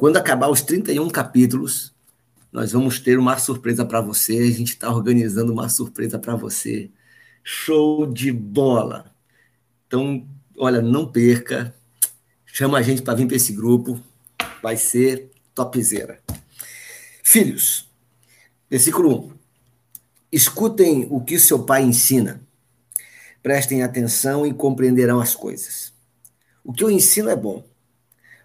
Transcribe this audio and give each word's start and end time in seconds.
Quando 0.00 0.16
acabar 0.16 0.48
os 0.48 0.62
31 0.62 1.10
capítulos, 1.10 1.94
nós 2.50 2.72
vamos 2.72 2.98
ter 2.98 3.18
uma 3.18 3.36
surpresa 3.36 3.84
para 3.84 4.00
você. 4.00 4.38
A 4.38 4.50
gente 4.50 4.70
está 4.70 4.90
organizando 4.90 5.52
uma 5.52 5.68
surpresa 5.68 6.18
para 6.18 6.34
você. 6.34 6.90
Show 7.44 8.06
de 8.06 8.32
bola! 8.32 9.14
Então, 9.86 10.26
olha, 10.56 10.80
não 10.80 11.06
perca. 11.06 11.74
Chama 12.46 12.78
a 12.78 12.82
gente 12.82 13.02
para 13.02 13.12
vir 13.12 13.26
para 13.26 13.36
esse 13.36 13.52
grupo. 13.52 14.00
Vai 14.62 14.74
ser 14.78 15.30
topzera. 15.54 16.18
Filhos, 17.22 17.86
versículo 18.70 19.26
1. 19.26 19.32
Escutem 20.32 21.08
o 21.10 21.20
que 21.20 21.38
seu 21.38 21.62
pai 21.64 21.82
ensina. 21.82 22.40
Prestem 23.42 23.82
atenção 23.82 24.46
e 24.46 24.54
compreenderão 24.54 25.20
as 25.20 25.34
coisas. 25.34 25.92
O 26.64 26.72
que 26.72 26.82
eu 26.82 26.90
ensino 26.90 27.28
é 27.28 27.36
bom. 27.36 27.62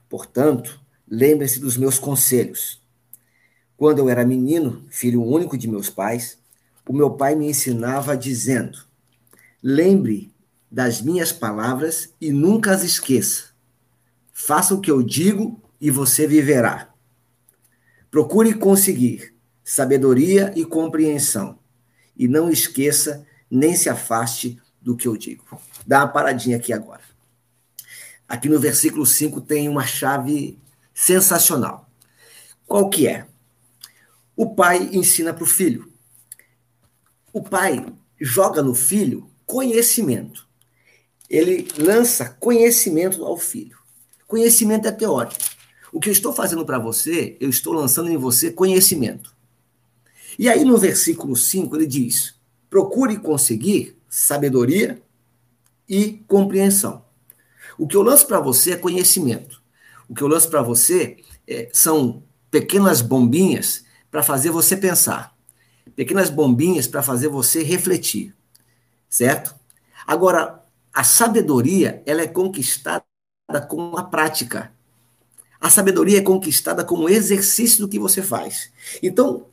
Portanto, 0.10 0.84
lembrem-se 1.08 1.60
dos 1.60 1.78
meus 1.78 2.00
conselhos. 2.00 2.82
Quando 3.78 4.00
eu 4.00 4.10
era 4.10 4.26
menino, 4.26 4.86
filho 4.90 5.24
único 5.24 5.58
de 5.58 5.68
meus 5.68 5.90
pais, 5.90 6.38
o 6.88 6.94
meu 6.94 7.12
pai 7.12 7.36
me 7.36 7.50
ensinava 7.50 8.16
dizendo: 8.16 8.86
Lembre 9.62 10.34
das 10.72 11.02
minhas 11.02 11.32
palavras 11.32 12.14
e 12.20 12.32
nunca 12.32 12.72
as 12.72 12.84
esqueça. 12.84 13.46
Faça 14.32 14.74
o 14.74 14.82
que 14.82 14.92
eu 14.92 15.02
digo 15.02 15.62
e 15.80 15.90
você 15.90 16.28
viverá. 16.28 16.90
Procure 18.12 18.54
conseguir 18.54 19.34
sabedoria 19.64 20.54
e 20.56 20.64
compreensão, 20.64 21.58
e 22.16 22.28
não 22.28 22.50
esqueça 22.50 23.26
nem 23.50 23.76
se 23.76 23.90
afaste 23.90 24.62
do 24.82 24.96
que 24.96 25.08
eu 25.08 25.18
digo. 25.18 25.44
Dá 25.86 26.00
uma 26.00 26.08
paradinha 26.08 26.58
aqui 26.58 26.72
agora. 26.72 27.02
Aqui 28.28 28.48
no 28.48 28.60
versículo 28.60 29.06
5 29.06 29.42
tem 29.42 29.68
uma 29.68 29.86
chave 29.86 30.60
sensacional. 30.96 31.90
Qual 32.66 32.90
que 32.90 33.08
é? 33.08 33.28
O 34.36 34.56
pai 34.56 34.90
ensina 34.94 35.34
para 35.34 35.44
o 35.44 35.48
filho. 35.48 35.92
O 37.34 37.44
pai 37.44 37.86
joga 38.20 38.64
no 38.64 38.74
filho 38.74 39.30
conhecimento. 39.46 40.48
Ele 41.30 41.68
lança 41.78 42.30
conhecimento 42.40 43.26
ao 43.26 43.38
filho. 43.38 43.78
Conhecimento 44.26 44.88
é 44.88 44.92
teórico. 44.92 45.40
O 45.92 46.00
que 46.00 46.10
eu 46.10 46.14
estou 46.14 46.34
fazendo 46.34 46.66
para 46.66 46.80
você, 46.80 47.38
eu 47.40 47.50
estou 47.50 47.74
lançando 47.74 48.10
em 48.10 48.18
você 48.18 48.52
conhecimento. 48.52 49.36
E 50.40 50.50
aí 50.50 50.64
no 50.64 50.78
versículo 50.78 51.36
5 51.36 51.76
ele 51.76 51.86
diz: 51.86 52.36
procure 52.70 53.18
conseguir 53.18 53.98
sabedoria 54.10 55.02
e 55.88 56.24
compreensão. 56.28 57.06
O 57.78 57.88
que 57.88 57.96
eu 57.96 58.02
lanço 58.02 58.28
para 58.28 58.40
você 58.40 58.72
é 58.72 58.78
conhecimento. 58.78 59.65
O 60.10 60.14
que 60.14 60.22
eu 60.22 60.28
lanço 60.28 60.50
para 60.50 60.62
você 60.62 61.18
é, 61.48 61.70
são 61.74 62.24
pequenas 62.50 63.02
bombinhas 63.02 63.84
para 64.10 64.24
fazer 64.24 64.50
você 64.50 64.78
pensar, 64.78 65.36
pequenas 65.96 66.30
bombinhas 66.30 66.88
para 66.88 67.04
fazer 67.04 67.28
você 67.28 67.64
refletir, 67.64 68.34
certo? 69.10 69.56
Agora, 70.08 70.64
a 70.94 71.04
sabedoria 71.04 72.02
ela 72.06 72.22
é 72.22 72.28
conquistada 72.28 73.04
com 73.68 73.98
a 73.98 74.04
prática. 74.04 74.72
A 75.60 75.70
sabedoria 75.70 76.20
é 76.20 76.22
conquistada 76.22 76.86
com 76.86 76.96
o 76.96 77.10
exercício 77.10 77.80
do 77.80 77.90
que 77.90 78.00
você 78.00 78.22
faz. 78.22 78.72
Então, 79.04 79.48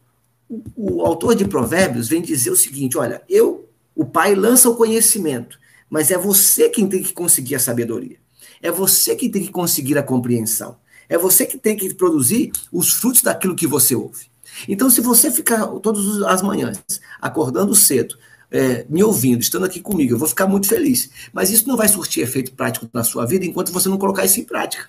o 0.76 1.04
autor 1.04 1.34
de 1.34 1.46
Provérbios 1.48 2.08
vem 2.08 2.22
dizer 2.22 2.50
o 2.50 2.56
seguinte: 2.56 2.96
olha, 2.96 3.22
eu, 3.28 3.68
o 3.96 4.04
pai 4.04 4.34
lança 4.34 4.68
o 4.68 4.76
conhecimento, 4.76 5.58
mas 5.90 6.10
é 6.10 6.18
você 6.18 6.68
quem 6.68 6.88
tem 6.88 7.02
que 7.02 7.12
conseguir 7.12 7.56
a 7.56 7.58
sabedoria. 7.58 8.21
É 8.62 8.70
você 8.70 9.16
que 9.16 9.28
tem 9.28 9.42
que 9.42 9.50
conseguir 9.50 9.98
a 9.98 10.02
compreensão. 10.02 10.76
É 11.08 11.18
você 11.18 11.44
que 11.44 11.58
tem 11.58 11.76
que 11.76 11.92
produzir 11.92 12.52
os 12.72 12.92
frutos 12.92 13.20
daquilo 13.20 13.56
que 13.56 13.66
você 13.66 13.94
ouve. 13.94 14.30
Então, 14.68 14.88
se 14.88 15.00
você 15.00 15.30
ficar 15.30 15.66
todas 15.80 16.22
as 16.22 16.40
manhãs 16.40 16.78
acordando 17.20 17.74
cedo, 17.74 18.16
é, 18.50 18.86
me 18.88 19.02
ouvindo, 19.02 19.40
estando 19.40 19.64
aqui 19.64 19.80
comigo, 19.80 20.12
eu 20.14 20.18
vou 20.18 20.28
ficar 20.28 20.46
muito 20.46 20.68
feliz. 20.68 21.10
Mas 21.32 21.50
isso 21.50 21.66
não 21.66 21.76
vai 21.76 21.88
surtir 21.88 22.22
efeito 22.22 22.52
prático 22.52 22.88
na 22.92 23.02
sua 23.02 23.26
vida 23.26 23.44
enquanto 23.44 23.72
você 23.72 23.88
não 23.88 23.98
colocar 23.98 24.24
isso 24.24 24.38
em 24.40 24.44
prática. 24.44 24.88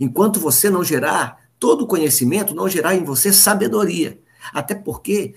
Enquanto 0.00 0.40
você 0.40 0.68
não 0.68 0.82
gerar 0.82 1.40
todo 1.58 1.82
o 1.82 1.86
conhecimento, 1.86 2.54
não 2.54 2.68
gerar 2.68 2.94
em 2.94 3.04
você 3.04 3.32
sabedoria. 3.32 4.18
Até 4.52 4.74
porque 4.74 5.34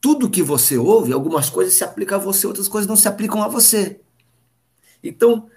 tudo 0.00 0.30
que 0.30 0.42
você 0.42 0.78
ouve, 0.78 1.12
algumas 1.12 1.50
coisas 1.50 1.74
se 1.74 1.84
aplicam 1.84 2.18
a 2.18 2.22
você, 2.22 2.46
outras 2.46 2.68
coisas 2.68 2.88
não 2.88 2.96
se 2.96 3.08
aplicam 3.08 3.42
a 3.42 3.48
você. 3.48 4.00
Então, 5.02 5.48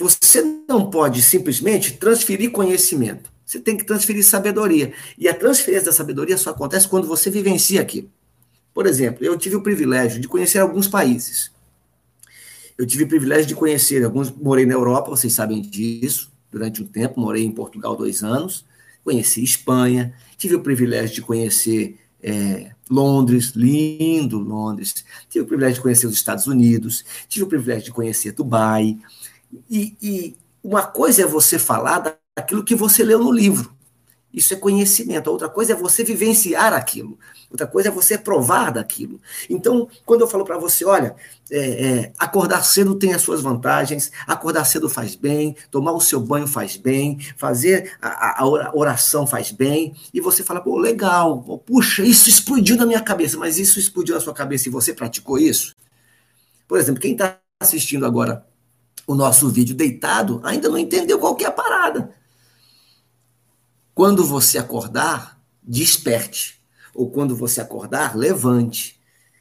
você 0.00 0.42
não 0.66 0.90
pode 0.90 1.20
simplesmente 1.20 1.98
transferir 1.98 2.50
conhecimento. 2.50 3.30
Você 3.44 3.58
tem 3.58 3.76
que 3.76 3.84
transferir 3.84 4.24
sabedoria. 4.24 4.94
E 5.18 5.28
a 5.28 5.34
transferência 5.34 5.86
da 5.86 5.92
sabedoria 5.92 6.38
só 6.38 6.50
acontece 6.50 6.88
quando 6.88 7.06
você 7.06 7.30
vivencia 7.30 7.80
aquilo. 7.80 8.10
Por 8.72 8.86
exemplo, 8.86 9.24
eu 9.24 9.36
tive 9.36 9.56
o 9.56 9.62
privilégio 9.62 10.20
de 10.20 10.28
conhecer 10.28 10.58
alguns 10.58 10.86
países. 10.88 11.50
Eu 12.78 12.86
tive 12.86 13.04
o 13.04 13.08
privilégio 13.08 13.46
de 13.46 13.54
conhecer 13.54 14.02
alguns. 14.04 14.30
Morei 14.30 14.64
na 14.64 14.72
Europa, 14.72 15.10
vocês 15.10 15.32
sabem 15.32 15.60
disso, 15.60 16.32
durante 16.50 16.82
um 16.82 16.86
tempo. 16.86 17.20
Morei 17.20 17.44
em 17.44 17.52
Portugal 17.52 17.94
dois 17.94 18.22
anos. 18.22 18.64
Conheci 19.04 19.42
Espanha. 19.42 20.14
Tive 20.38 20.54
o 20.54 20.62
privilégio 20.62 21.16
de 21.16 21.22
conhecer 21.22 21.98
é, 22.22 22.70
Londres, 22.88 23.52
lindo 23.54 24.38
Londres. 24.38 25.04
Tive 25.28 25.44
o 25.44 25.46
privilégio 25.46 25.76
de 25.76 25.82
conhecer 25.82 26.06
os 26.06 26.14
Estados 26.14 26.46
Unidos. 26.46 27.04
Tive 27.28 27.44
o 27.44 27.48
privilégio 27.48 27.86
de 27.86 27.92
conhecer 27.92 28.32
Dubai. 28.32 28.96
E, 29.70 29.96
e 30.00 30.36
uma 30.62 30.86
coisa 30.86 31.22
é 31.22 31.26
você 31.26 31.58
falar 31.58 32.18
daquilo 32.36 32.64
que 32.64 32.74
você 32.74 33.02
leu 33.02 33.18
no 33.18 33.32
livro. 33.32 33.74
Isso 34.32 34.54
é 34.54 34.56
conhecimento. 34.56 35.28
Outra 35.28 35.48
coisa 35.48 35.72
é 35.72 35.76
você 35.76 36.04
vivenciar 36.04 36.72
aquilo. 36.72 37.18
Outra 37.50 37.66
coisa 37.66 37.88
é 37.88 37.92
você 37.92 38.16
provar 38.16 38.70
daquilo. 38.70 39.20
Então, 39.48 39.88
quando 40.06 40.20
eu 40.20 40.28
falo 40.28 40.44
para 40.44 40.56
você, 40.56 40.84
olha, 40.84 41.16
é, 41.50 41.58
é, 41.58 42.12
acordar 42.16 42.64
cedo 42.64 42.94
tem 42.94 43.12
as 43.12 43.22
suas 43.22 43.42
vantagens, 43.42 44.12
acordar 44.28 44.64
cedo 44.64 44.88
faz 44.88 45.16
bem, 45.16 45.56
tomar 45.68 45.92
o 45.92 46.00
seu 46.00 46.20
banho 46.20 46.46
faz 46.46 46.76
bem, 46.76 47.18
fazer 47.36 47.96
a, 48.00 48.44
a 48.44 48.72
oração 48.72 49.26
faz 49.26 49.50
bem, 49.50 49.96
e 50.14 50.20
você 50.20 50.44
fala, 50.44 50.60
pô, 50.60 50.78
legal, 50.78 51.42
puxa, 51.66 52.04
isso 52.04 52.28
explodiu 52.28 52.76
na 52.76 52.86
minha 52.86 53.00
cabeça, 53.00 53.36
mas 53.36 53.58
isso 53.58 53.80
explodiu 53.80 54.14
na 54.14 54.20
sua 54.20 54.32
cabeça 54.32 54.68
e 54.68 54.70
você 54.70 54.94
praticou 54.94 55.36
isso? 55.36 55.74
Por 56.68 56.78
exemplo, 56.78 57.00
quem 57.00 57.12
está 57.12 57.36
assistindo 57.60 58.06
agora 58.06 58.46
o 59.10 59.14
nosso 59.16 59.48
vídeo 59.48 59.74
deitado 59.74 60.40
ainda 60.44 60.68
não 60.68 60.78
entendeu 60.78 61.18
qual 61.18 61.36
é 61.40 61.44
a 61.44 61.50
parada. 61.50 62.14
Quando 63.92 64.24
você 64.24 64.56
acordar, 64.56 65.36
desperte. 65.60 66.60
Ou 66.94 67.10
quando 67.10 67.34
você 67.34 67.60
acordar, 67.60 68.16
levante. 68.16 69.00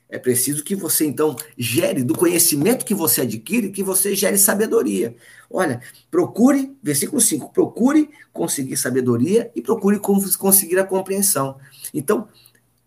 É 0.09 0.17
preciso 0.17 0.63
que 0.63 0.75
você, 0.75 1.05
então, 1.05 1.35
gere 1.55 2.03
do 2.03 2.15
conhecimento 2.15 2.83
que 2.83 2.95
você 2.95 3.21
adquire, 3.21 3.69
que 3.69 3.83
você 3.83 4.15
gere 4.15 4.39
sabedoria. 4.39 5.15
Olha, 5.47 5.79
procure, 6.09 6.75
versículo 6.81 7.21
5, 7.21 7.53
procure 7.53 8.09
conseguir 8.33 8.75
sabedoria 8.75 9.51
e 9.55 9.61
procure 9.61 9.99
conseguir 9.99 10.79
a 10.79 10.83
compreensão. 10.83 11.59
Então, 11.93 12.27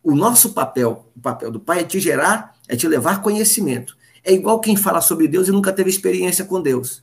o 0.03 0.17
nosso 0.17 0.53
papel, 0.53 1.09
o 1.17 1.21
papel 1.21 1.53
do 1.53 1.61
Pai 1.61 1.83
é 1.83 1.85
te 1.85 2.01
gerar, 2.01 2.57
é 2.67 2.75
te 2.75 2.89
levar 2.89 3.23
conhecimento. 3.23 3.97
É 4.25 4.33
igual 4.33 4.61
quem 4.61 4.77
fala 4.77 5.01
sobre 5.01 5.27
Deus 5.27 5.49
e 5.49 5.53
nunca 5.53 5.73
teve 5.73 5.91
experiência 5.91 6.45
com 6.45 6.61
Deus. 6.61 7.03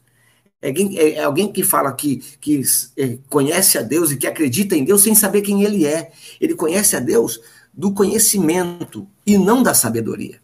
É 0.61 0.67
alguém, 0.67 0.97
é, 0.97 1.13
é 1.13 1.23
alguém 1.23 1.51
que 1.51 1.63
fala 1.63 1.91
que, 1.93 2.17
que 2.39 2.61
é, 2.97 3.17
conhece 3.29 3.77
a 3.77 3.81
Deus 3.81 4.11
e 4.11 4.17
que 4.17 4.27
acredita 4.27 4.75
em 4.75 4.83
Deus 4.83 5.03
sem 5.03 5.15
saber 5.15 5.41
quem 5.41 5.63
ele 5.63 5.85
é. 5.85 6.11
Ele 6.39 6.55
conhece 6.55 6.95
a 6.95 6.99
Deus 6.99 7.39
do 7.73 7.93
conhecimento 7.93 9.07
e 9.25 9.37
não 9.37 9.63
da 9.63 9.73
sabedoria. 9.73 10.41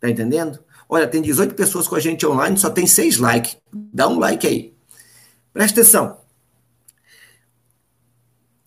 Tá 0.00 0.10
entendendo? 0.10 0.58
Olha, 0.88 1.08
tem 1.08 1.22
18 1.22 1.54
pessoas 1.54 1.88
com 1.88 1.94
a 1.94 2.00
gente 2.00 2.26
online, 2.26 2.58
só 2.58 2.70
tem 2.70 2.86
6 2.86 3.18
likes. 3.18 3.56
Dá 3.72 4.08
um 4.08 4.18
like 4.18 4.46
aí. 4.46 4.74
Presta 5.52 5.80
atenção. 5.80 6.18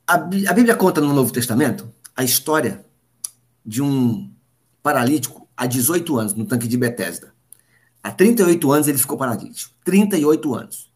A, 0.07 0.15
a 0.15 0.53
Bíblia 0.53 0.75
conta 0.75 1.01
no 1.01 1.13
Novo 1.13 1.31
Testamento 1.31 1.94
a 2.15 2.24
história 2.24 2.86
de 3.65 3.81
um 3.81 4.31
paralítico 4.81 5.47
há 5.57 5.65
18 5.65 6.18
anos 6.18 6.33
no 6.36 6.45
tanque 6.45 6.68
de 6.68 6.77
Betesda. 6.77 7.33
Há 8.04 8.12
38 8.12 8.71
anos 8.71 8.88
ele 8.88 9.00
ficou 9.00 9.18
paralítico. 9.18 9.74
38 9.83 10.54
anos. 10.54 10.92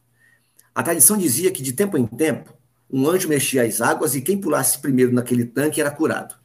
A 0.73 0.83
tradição 0.83 1.17
dizia 1.17 1.51
que 1.51 1.63
de 1.63 1.73
tempo 1.73 1.97
em 1.97 2.05
tempo 2.05 2.53
um 2.89 3.09
anjo 3.09 3.27
mexia 3.27 3.63
as 3.63 3.81
águas 3.81 4.15
e 4.15 4.21
quem 4.21 4.37
pulasse 4.37 4.77
primeiro 4.79 5.11
naquele 5.11 5.45
tanque 5.45 5.81
era 5.81 5.89
curado. 5.89 6.35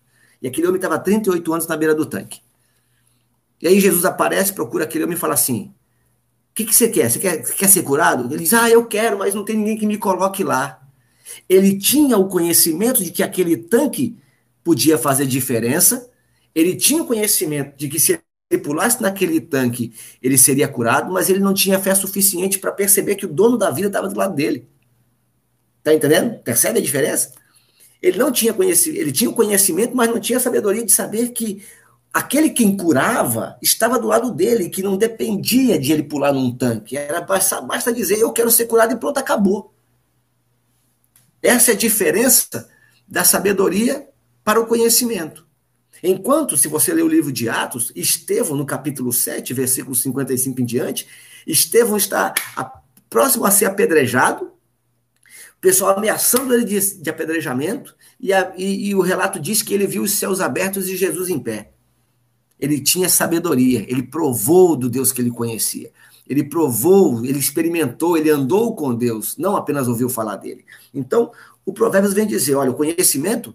E 0.41 0.49
aquele 0.49 0.67
homem 0.67 0.77
estava 0.77 0.99
38 0.99 1.53
anos 1.53 1.67
na 1.67 1.77
beira 1.77 1.95
do 1.95 2.07
tanque. 2.07 2.41
E 3.61 3.69
aí 3.69 3.81
Jesus 3.81 4.05
aparece, 4.05 4.53
procura 4.53 4.85
aquele 4.85 5.05
homem 5.05 5.17
e 5.17 5.21
fala 5.21 5.35
assim: 5.35 5.73
O 6.51 6.55
que, 6.55 6.65
que 6.65 6.75
você 6.75 6.89
quer? 6.89 7.11
Você 7.11 7.19
quer, 7.19 7.43
quer 7.43 7.69
ser 7.69 7.83
curado? 7.83 8.33
Ele 8.33 8.43
diz: 8.43 8.53
Ah, 8.53 8.71
eu 8.71 8.87
quero, 8.87 9.19
mas 9.19 9.35
não 9.35 9.45
tem 9.45 9.57
ninguém 9.57 9.77
que 9.77 9.87
me 9.87 9.99
coloque 9.99 10.45
lá. 10.45 10.81
Ele 11.49 11.77
tinha 11.79 12.17
o 12.17 12.29
conhecimento 12.29 13.03
de 13.03 13.11
que 13.11 13.23
aquele 13.23 13.57
tanque 13.57 14.17
podia 14.63 14.99
fazer 14.99 15.27
diferença 15.27 16.09
ele 16.57 16.75
tinha 16.75 17.05
conhecimento 17.05 17.77
de 17.77 17.87
que 17.87 18.01
se 18.01 18.19
ele 18.51 18.63
pulasse 18.63 19.03
naquele 19.03 19.43
tanque, 19.43 19.93
ele 20.23 20.39
seria 20.39 20.67
curado, 20.67 21.13
mas 21.13 21.29
ele 21.29 21.39
não 21.39 21.53
tinha 21.53 21.79
fé 21.79 21.95
suficiente 21.95 22.59
para 22.59 22.73
perceber 22.73 23.17
que 23.17 23.27
o 23.27 23.29
dono 23.29 23.59
da 23.59 23.71
vida 23.71 23.89
estava 23.89 24.09
do 24.09 24.19
lado 24.19 24.35
dele. 24.35 24.67
Tá 25.83 25.93
entendendo? 25.93 26.39
Percebe 26.43 26.79
a 26.79 26.83
diferença? 26.83 27.35
Ele 28.01 28.17
não 28.17 28.33
tinha 28.33 28.55
conhecimento, 28.55 29.01
ele 29.01 29.13
tinha 29.13 29.29
o 29.29 29.35
conhecimento, 29.35 29.95
mas 29.95 30.09
não 30.09 30.19
tinha 30.19 30.41
sabedoria 30.41 30.83
de 30.83 30.93
saber 30.93 31.29
que 31.33 31.63
aquele 32.11 32.49
quem 32.49 32.75
curava 32.75 33.59
estava 33.61 33.99
do 33.99 34.07
lado 34.07 34.31
dele, 34.33 34.71
que 34.71 34.83
não 34.83 34.97
dependia 34.97 35.79
de 35.79 35.93
ele 35.93 36.05
pular 36.05 36.33
num 36.33 36.57
tanque. 36.57 36.97
Era 36.97 37.21
basta, 37.21 37.61
basta 37.61 37.93
dizer, 37.93 38.19
eu 38.19 38.33
quero 38.33 38.51
ser 38.51 38.65
curado 38.65 38.95
e 38.95 38.97
pronto, 38.97 39.19
acabou. 39.19 39.75
Essa 41.43 41.73
é 41.73 41.75
a 41.75 41.79
diferença 41.79 42.67
da 43.07 43.25
sabedoria 43.25 44.09
para 44.43 44.59
o 44.59 44.67
conhecimento. 44.67 45.46
Enquanto, 46.09 46.57
se 46.57 46.69
você 46.69 46.95
ler 46.95 47.03
o 47.03 47.09
livro 47.09 47.33
de 47.33 47.49
Atos, 47.49 47.91
Estevão, 47.97 48.57
no 48.57 48.65
capítulo 48.65 49.13
7, 49.13 49.53
versículo 49.53 49.93
55 49.93 50.61
em 50.61 50.65
diante, 50.65 51.09
Estevão 51.45 51.97
está 51.97 52.33
próximo 53.11 53.45
a 53.45 53.51
ser 53.51 53.65
apedrejado, 53.65 54.45
o 54.45 55.61
pessoal 55.61 55.99
ameaçando 55.99 56.55
ele 56.55 56.65
de, 56.65 57.03
de 57.03 57.11
apedrejamento, 57.11 57.97
e, 58.21 58.33
a, 58.33 58.53
e, 58.57 58.91
e 58.91 58.95
o 58.95 59.01
relato 59.01 59.41
diz 59.41 59.63
que 59.63 59.75
ele 59.75 59.85
viu 59.85 60.05
os 60.05 60.13
céus 60.13 60.41
abertos 60.41 60.89
e 60.89 60.97
Jesus 60.97 61.29
em 61.29 61.41
pé. 61.41 61.73
Ele 62.61 62.81
tinha 62.81 63.09
sabedoria, 63.09 63.85
ele 63.91 64.05
provou 64.05 64.77
do 64.77 64.89
Deus 64.89 65.11
que 65.11 65.21
ele 65.21 65.33
conhecia. 65.33 65.91
Ele 66.29 66.45
provou, 66.45 67.25
ele 67.25 67.39
experimentou, 67.41 68.17
ele 68.17 68.31
andou 68.31 68.77
com 68.77 68.95
Deus, 68.95 69.37
não 69.37 69.57
apenas 69.57 69.89
ouviu 69.89 70.09
falar 70.09 70.37
dele. 70.37 70.65
Então, 70.95 71.33
o 71.65 71.73
Provérbios 71.73 72.15
vem 72.15 72.29
dizer: 72.29 72.55
olha, 72.55 72.71
o 72.71 72.75
conhecimento, 72.75 73.55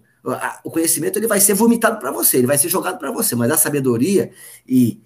o 0.62 0.70
conhecimento 0.70 1.18
ele 1.18 1.26
vai 1.26 1.40
ser 1.40 1.54
vomitado 1.54 1.98
para 1.98 2.12
você, 2.12 2.38
ele 2.38 2.46
vai 2.46 2.56
ser 2.56 2.68
jogado 2.68 2.98
para 2.98 3.10
você, 3.10 3.34
mas 3.34 3.50
a 3.50 3.56
sabedoria 3.56 4.30
e, 4.66 5.02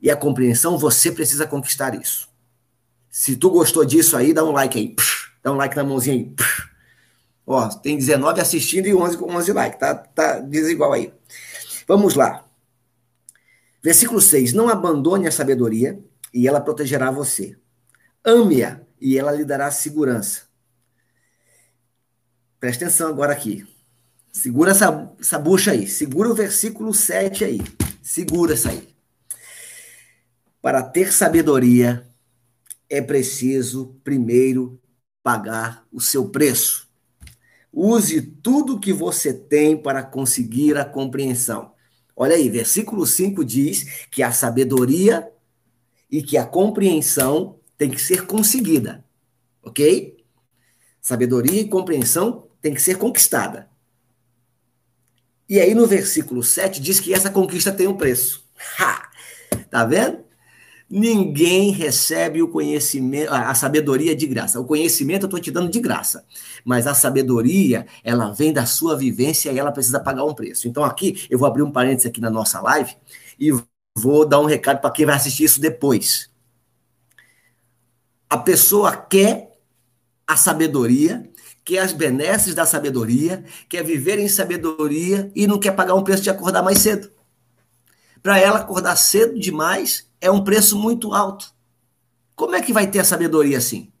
e 0.00 0.10
a 0.10 0.16
compreensão, 0.16 0.78
você 0.78 1.12
precisa 1.12 1.46
conquistar 1.46 1.94
isso. 1.94 2.28
Se 3.10 3.36
tu 3.36 3.50
gostou 3.50 3.84
disso 3.84 4.16
aí, 4.16 4.32
dá 4.32 4.44
um 4.44 4.52
like 4.52 4.78
aí. 4.78 4.96
Dá 5.42 5.52
um 5.52 5.56
like 5.56 5.74
na 5.76 5.84
mãozinha 5.84 6.16
aí. 6.16 6.34
Ó, 7.46 7.68
tem 7.68 7.96
19 7.96 8.40
assistindo 8.40 8.86
e 8.86 8.94
11 8.94 9.18
com 9.18 9.34
11 9.34 9.52
likes. 9.52 9.80
Tá, 9.80 9.94
tá 9.94 10.38
desigual 10.38 10.92
aí. 10.92 11.12
Vamos 11.88 12.14
lá. 12.14 12.44
Versículo 13.82 14.20
6. 14.20 14.52
Não 14.52 14.68
abandone 14.68 15.26
a 15.26 15.32
sabedoria 15.32 15.98
e 16.32 16.46
ela 16.46 16.60
protegerá 16.60 17.10
você. 17.10 17.56
Ame-a 18.24 18.80
e 19.00 19.18
ela 19.18 19.32
lhe 19.32 19.44
dará 19.44 19.70
segurança. 19.70 20.42
Presta 22.60 22.84
atenção 22.84 23.08
agora 23.08 23.32
aqui. 23.32 23.66
Segura 24.32 24.70
essa, 24.70 25.12
essa 25.20 25.38
bucha 25.38 25.72
aí. 25.72 25.88
Segura 25.88 26.30
o 26.30 26.34
versículo 26.34 26.94
7 26.94 27.44
aí. 27.44 27.60
Segura 28.02 28.54
essa 28.54 28.70
aí. 28.70 28.88
Para 30.62 30.82
ter 30.82 31.12
sabedoria, 31.12 32.06
é 32.88 33.00
preciso 33.00 33.96
primeiro 34.04 34.80
pagar 35.22 35.86
o 35.92 36.00
seu 36.00 36.28
preço. 36.28 36.88
Use 37.72 38.20
tudo 38.20 38.80
que 38.80 38.92
você 38.92 39.32
tem 39.32 39.76
para 39.76 40.02
conseguir 40.02 40.76
a 40.76 40.84
compreensão. 40.84 41.72
Olha 42.16 42.34
aí, 42.34 42.48
versículo 42.48 43.06
5 43.06 43.44
diz 43.44 44.06
que 44.10 44.22
a 44.22 44.32
sabedoria 44.32 45.30
e 46.10 46.22
que 46.22 46.36
a 46.36 46.44
compreensão 46.44 47.58
tem 47.78 47.90
que 47.90 48.00
ser 48.00 48.26
conseguida. 48.26 49.04
Ok? 49.62 50.22
Sabedoria 51.00 51.60
e 51.60 51.68
compreensão 51.68 52.48
tem 52.60 52.74
que 52.74 52.82
ser 52.82 52.98
conquistada. 52.98 53.69
E 55.50 55.58
aí 55.58 55.74
no 55.74 55.84
versículo 55.84 56.44
7 56.44 56.80
diz 56.80 57.00
que 57.00 57.12
essa 57.12 57.28
conquista 57.28 57.72
tem 57.72 57.88
um 57.88 57.96
preço. 57.96 58.48
Ha! 58.78 59.10
Tá 59.70 59.84
vendo? 59.84 60.18
Ninguém 60.88 61.70
recebe 61.70 62.42
o 62.42 62.48
conhecimento, 62.48 63.32
a 63.32 63.54
sabedoria 63.54 64.14
de 64.14 64.26
graça. 64.26 64.60
O 64.60 64.64
conhecimento 64.64 65.22
eu 65.22 65.26
estou 65.26 65.40
te 65.40 65.50
dando 65.50 65.70
de 65.70 65.80
graça, 65.80 66.24
mas 66.64 66.86
a 66.86 66.94
sabedoria, 66.94 67.86
ela 68.04 68.32
vem 68.32 68.52
da 68.52 68.66
sua 68.66 68.96
vivência 68.96 69.50
e 69.50 69.58
ela 69.58 69.72
precisa 69.72 70.00
pagar 70.00 70.24
um 70.24 70.34
preço. 70.34 70.68
Então 70.68 70.84
aqui, 70.84 71.26
eu 71.30 71.38
vou 71.38 71.46
abrir 71.46 71.62
um 71.62 71.70
parênteses 71.70 72.06
aqui 72.06 72.20
na 72.20 72.28
nossa 72.30 72.60
live 72.60 72.96
e 73.38 73.50
vou 73.96 74.26
dar 74.26 74.40
um 74.40 74.46
recado 74.46 74.80
para 74.80 74.90
quem 74.90 75.06
vai 75.06 75.14
assistir 75.14 75.44
isso 75.44 75.60
depois. 75.60 76.28
A 78.28 78.36
pessoa 78.36 78.96
quer 78.96 79.50
a 80.26 80.36
sabedoria, 80.36 81.29
quer 81.70 81.78
as 81.78 81.92
benesses 81.92 82.52
da 82.52 82.66
sabedoria, 82.66 83.44
quer 83.68 83.84
viver 83.84 84.18
em 84.18 84.28
sabedoria 84.28 85.30
e 85.36 85.46
não 85.46 85.56
quer 85.56 85.70
pagar 85.70 85.94
um 85.94 86.02
preço 86.02 86.24
de 86.24 86.28
acordar 86.28 86.64
mais 86.64 86.78
cedo. 86.78 87.08
Para 88.20 88.40
ela 88.40 88.58
acordar 88.58 88.96
cedo 88.96 89.38
demais 89.38 90.10
é 90.20 90.28
um 90.28 90.42
preço 90.42 90.76
muito 90.76 91.14
alto. 91.14 91.54
Como 92.34 92.56
é 92.56 92.60
que 92.60 92.72
vai 92.72 92.88
ter 92.88 92.98
a 92.98 93.04
sabedoria 93.04 93.56
assim? 93.58 93.92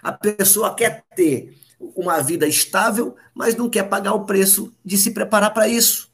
A 0.00 0.12
pessoa 0.12 0.76
quer 0.76 1.04
ter 1.16 1.58
uma 1.80 2.20
vida 2.20 2.46
estável, 2.46 3.16
mas 3.34 3.56
não 3.56 3.68
quer 3.68 3.88
pagar 3.88 4.14
o 4.14 4.24
preço 4.24 4.72
de 4.84 4.96
se 4.96 5.10
preparar 5.10 5.52
para 5.52 5.66
isso. 5.66 6.08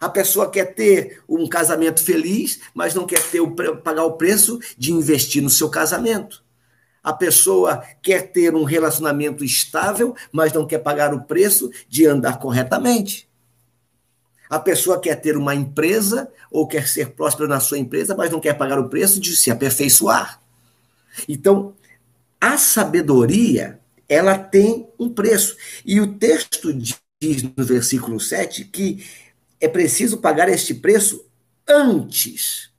A 0.00 0.08
pessoa 0.08 0.48
quer 0.48 0.72
ter 0.74 1.20
um 1.28 1.48
casamento 1.48 2.00
feliz, 2.00 2.60
mas 2.72 2.94
não 2.94 3.06
quer 3.06 3.28
ter 3.28 3.40
o, 3.40 3.50
pagar 3.50 4.04
o 4.04 4.12
preço 4.12 4.60
de 4.78 4.92
investir 4.92 5.42
no 5.42 5.50
seu 5.50 5.68
casamento. 5.68 6.43
A 7.04 7.12
pessoa 7.12 7.84
quer 8.02 8.32
ter 8.32 8.54
um 8.54 8.64
relacionamento 8.64 9.44
estável, 9.44 10.16
mas 10.32 10.54
não 10.54 10.66
quer 10.66 10.78
pagar 10.78 11.12
o 11.12 11.24
preço 11.24 11.70
de 11.86 12.06
andar 12.06 12.38
corretamente. 12.38 13.28
A 14.48 14.58
pessoa 14.58 14.98
quer 14.98 15.16
ter 15.16 15.36
uma 15.36 15.54
empresa 15.54 16.30
ou 16.50 16.66
quer 16.66 16.88
ser 16.88 17.10
próspera 17.10 17.46
na 17.48 17.60
sua 17.60 17.78
empresa, 17.78 18.14
mas 18.16 18.30
não 18.30 18.40
quer 18.40 18.54
pagar 18.54 18.78
o 18.78 18.88
preço 18.88 19.20
de 19.20 19.36
se 19.36 19.50
aperfeiçoar. 19.50 20.40
Então, 21.28 21.74
a 22.40 22.56
sabedoria, 22.56 23.80
ela 24.08 24.38
tem 24.38 24.88
um 24.98 25.08
preço. 25.08 25.56
E 25.84 26.00
o 26.00 26.14
texto 26.14 26.72
diz 26.72 27.42
no 27.42 27.64
versículo 27.64 28.18
7 28.18 28.64
que 28.64 29.04
é 29.60 29.68
preciso 29.68 30.18
pagar 30.18 30.48
este 30.48 30.74
preço 30.74 31.24
antes. 31.68 32.70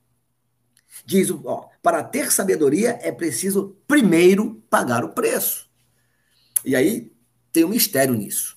Diz, 1.05 1.29
ó, 1.31 1.69
para 1.81 2.03
ter 2.03 2.31
sabedoria 2.31 2.99
é 3.01 3.11
preciso 3.11 3.75
primeiro 3.87 4.63
pagar 4.69 5.03
o 5.03 5.09
preço. 5.09 5.69
E 6.63 6.75
aí 6.75 7.11
tem 7.51 7.63
um 7.63 7.69
mistério 7.69 8.15
nisso 8.15 8.55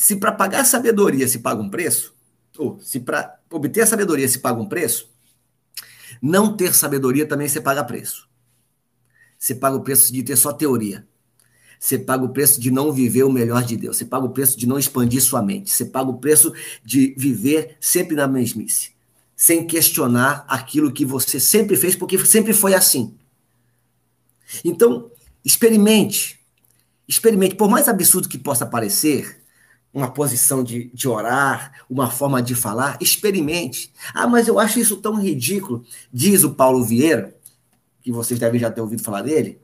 se 0.00 0.16
para 0.16 0.32
pagar 0.32 0.64
sabedoria 0.64 1.28
se 1.28 1.40
paga 1.40 1.60
um 1.60 1.68
preço, 1.68 2.14
ou 2.56 2.80
se 2.80 2.98
para 2.98 3.38
obter 3.50 3.86
sabedoria 3.86 4.26
se 4.26 4.38
paga 4.38 4.58
um 4.58 4.66
preço, 4.66 5.10
não 6.22 6.56
ter 6.56 6.74
sabedoria 6.74 7.26
também 7.26 7.46
se 7.48 7.60
paga 7.60 7.84
preço. 7.84 8.26
Você 9.38 9.54
paga 9.54 9.76
o 9.76 9.82
preço 9.82 10.10
de 10.10 10.22
ter 10.22 10.36
só 10.36 10.54
teoria. 10.54 11.06
Você 11.78 11.98
paga 11.98 12.24
o 12.24 12.30
preço 12.30 12.58
de 12.58 12.70
não 12.70 12.92
viver 12.92 13.24
o 13.24 13.32
melhor 13.32 13.62
de 13.62 13.76
Deus. 13.76 13.98
Você 13.98 14.06
paga 14.06 14.24
o 14.24 14.30
preço 14.30 14.58
de 14.58 14.66
não 14.66 14.78
expandir 14.78 15.22
sua 15.22 15.42
mente. 15.42 15.70
Você 15.70 15.84
paga 15.84 16.10
o 16.10 16.18
preço 16.18 16.52
de 16.82 17.14
viver 17.16 17.76
sempre 17.78 18.16
na 18.16 18.26
mesmice. 18.26 18.92
Sem 19.40 19.66
questionar 19.66 20.44
aquilo 20.46 20.92
que 20.92 21.02
você 21.02 21.40
sempre 21.40 21.74
fez, 21.74 21.96
porque 21.96 22.18
sempre 22.26 22.52
foi 22.52 22.74
assim. 22.74 23.14
Então, 24.62 25.10
experimente. 25.42 26.38
Experimente. 27.08 27.54
Por 27.54 27.70
mais 27.70 27.88
absurdo 27.88 28.28
que 28.28 28.36
possa 28.36 28.66
parecer, 28.66 29.40
uma 29.94 30.10
posição 30.10 30.62
de, 30.62 30.90
de 30.92 31.08
orar, 31.08 31.72
uma 31.88 32.10
forma 32.10 32.42
de 32.42 32.54
falar, 32.54 32.98
experimente. 33.00 33.90
Ah, 34.12 34.26
mas 34.26 34.46
eu 34.46 34.58
acho 34.58 34.78
isso 34.78 34.98
tão 34.98 35.18
ridículo. 35.18 35.86
Diz 36.12 36.44
o 36.44 36.52
Paulo 36.52 36.84
Vieira, 36.84 37.34
que 38.02 38.12
vocês 38.12 38.38
devem 38.38 38.60
já 38.60 38.70
ter 38.70 38.82
ouvido 38.82 39.02
falar 39.02 39.22
dele, 39.22 39.58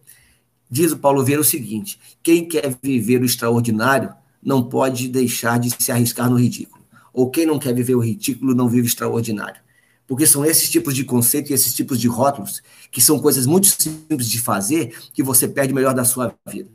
diz 0.70 0.90
o 0.90 0.96
Paulo 0.96 1.22
Vieira 1.22 1.42
o 1.42 1.44
seguinte: 1.44 2.00
quem 2.22 2.48
quer 2.48 2.74
viver 2.82 3.20
o 3.20 3.26
extraordinário 3.26 4.10
não 4.42 4.62
pode 4.62 5.06
deixar 5.08 5.58
de 5.58 5.70
se 5.70 5.92
arriscar 5.92 6.30
no 6.30 6.40
ridículo. 6.40 6.82
Ou 7.12 7.30
quem 7.30 7.44
não 7.44 7.58
quer 7.58 7.74
viver 7.74 7.94
o 7.94 8.00
ridículo 8.00 8.54
não 8.54 8.70
vive 8.70 8.86
o 8.86 8.88
extraordinário. 8.88 9.65
Porque 10.06 10.26
são 10.26 10.44
esses 10.44 10.70
tipos 10.70 10.94
de 10.94 11.04
conceitos 11.04 11.50
e 11.50 11.54
esses 11.54 11.74
tipos 11.74 12.00
de 12.00 12.06
rótulos 12.06 12.62
que 12.90 13.00
são 13.00 13.18
coisas 13.18 13.44
muito 13.46 13.66
simples 13.66 14.28
de 14.28 14.40
fazer 14.40 14.96
que 15.12 15.22
você 15.22 15.48
perde 15.48 15.72
o 15.72 15.76
melhor 15.76 15.94
da 15.94 16.04
sua 16.04 16.34
vida. 16.48 16.70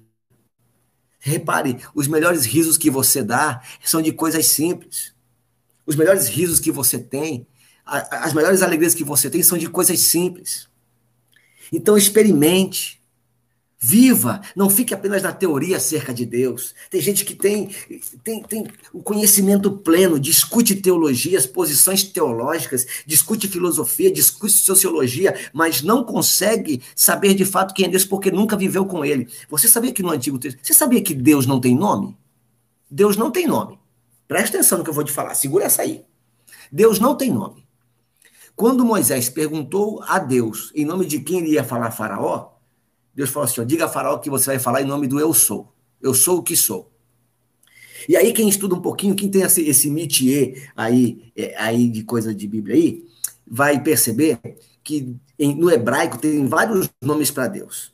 Repare, 1.20 1.78
os 1.94 2.08
melhores 2.08 2.46
risos 2.46 2.78
que 2.78 2.90
você 2.90 3.24
dá 3.24 3.62
são 3.84 4.02
de 4.02 4.12
coisas 4.12 4.48
simples. 4.48 5.14
Os 5.86 5.96
melhores 5.96 6.28
risos 6.28 6.60
que 6.60 6.72
você 6.72 6.98
tem, 6.98 7.48
as 7.86 8.34
melhores 8.34 8.62
alegrias 8.62 8.96
que 8.96 9.04
você 9.04 9.30
tem 9.30 9.44
são 9.44 9.58
de 9.58 9.70
coisas 9.70 10.00
simples. 10.00 10.68
Então 11.72 11.98
experimente. 11.98 13.01
Viva, 13.84 14.42
não 14.56 14.70
fique 14.70 14.94
apenas 14.94 15.24
na 15.24 15.34
teoria 15.34 15.78
acerca 15.78 16.14
de 16.14 16.24
Deus. 16.24 16.76
Tem 16.88 17.02
gente 17.02 17.26
que 17.26 17.34
tem, 17.34 17.68
tem, 18.24 18.44
tem 18.44 18.68
o 18.94 19.02
conhecimento 19.02 19.72
pleno, 19.72 20.20
discute 20.20 20.76
teologias, 20.76 21.48
posições 21.48 22.04
teológicas, 22.04 22.86
discute 23.08 23.48
filosofia, 23.48 24.12
discute 24.12 24.54
sociologia, 24.54 25.36
mas 25.52 25.82
não 25.82 26.04
consegue 26.04 26.80
saber 26.96 27.34
de 27.34 27.44
fato 27.44 27.74
quem 27.74 27.88
é 27.88 27.90
Deus 27.90 28.06
porque 28.06 28.30
nunca 28.30 28.56
viveu 28.56 28.86
com 28.86 29.04
ele. 29.04 29.28
Você 29.50 29.68
sabia 29.68 29.92
que 29.92 30.04
no 30.04 30.12
Antigo 30.12 30.38
Testamento, 30.38 30.68
você 30.68 30.76
sabia 30.76 31.02
que 31.02 31.16
Deus 31.16 31.48
não 31.48 31.60
tem 31.60 31.76
nome? 31.76 32.16
Deus 32.88 33.18
não 33.18 33.32
tem 33.32 33.48
nome. 33.48 33.80
Presta 34.28 34.58
atenção 34.58 34.78
no 34.78 34.84
que 34.84 34.92
eu 34.92 34.94
vou 34.94 35.04
te 35.04 35.12
falar, 35.12 35.34
segura 35.34 35.66
essa 35.66 35.82
aí. 35.82 36.06
Deus 36.72 37.00
não 37.00 37.16
tem 37.16 37.32
nome. 37.32 37.66
Quando 38.56 38.86
Moisés 38.86 39.28
perguntou 39.28 40.04
a 40.08 40.20
Deus 40.20 40.72
em 40.76 40.86
nome 40.86 41.04
de 41.08 41.20
quem 41.20 41.40
ele 41.40 41.54
ia 41.54 41.64
falar 41.64 41.90
Faraó, 41.90 42.51
Deus 43.14 43.30
falou 43.30 43.48
assim: 43.48 43.62
ó, 43.62 43.64
diga 43.64 43.86
a 43.86 43.90
Faraó 43.90 44.18
que 44.18 44.30
você 44.30 44.52
vai 44.52 44.60
falar 44.60 44.82
em 44.82 44.86
nome 44.86 45.08
do 45.08 45.20
eu 45.20 45.34
sou. 45.34 45.74
Eu 46.02 46.14
sou 46.14 46.40
o 46.40 46.44
que 46.44 46.56
sou. 46.56 46.92
E 48.10 48.16
aí, 48.16 48.34
quem 48.34 48.50
estuda 48.50 48.74
um 48.76 48.82
pouquinho, 48.82 49.16
quem 49.16 49.30
tem 49.30 49.44
esse, 49.44 49.62
esse 49.62 50.58
aí, 50.76 51.32
é, 51.36 51.56
aí 51.58 51.88
de 51.88 52.04
coisa 52.04 52.34
de 52.34 52.48
Bíblia 52.48 52.76
aí, 52.76 53.06
vai 53.46 53.82
perceber 53.82 54.40
que 54.84 55.16
em, 55.38 55.56
no 55.56 55.70
hebraico 55.70 56.18
tem 56.18 56.48
vários 56.48 56.90
nomes 57.02 57.30
para 57.30 57.48
Deus. 57.48 57.94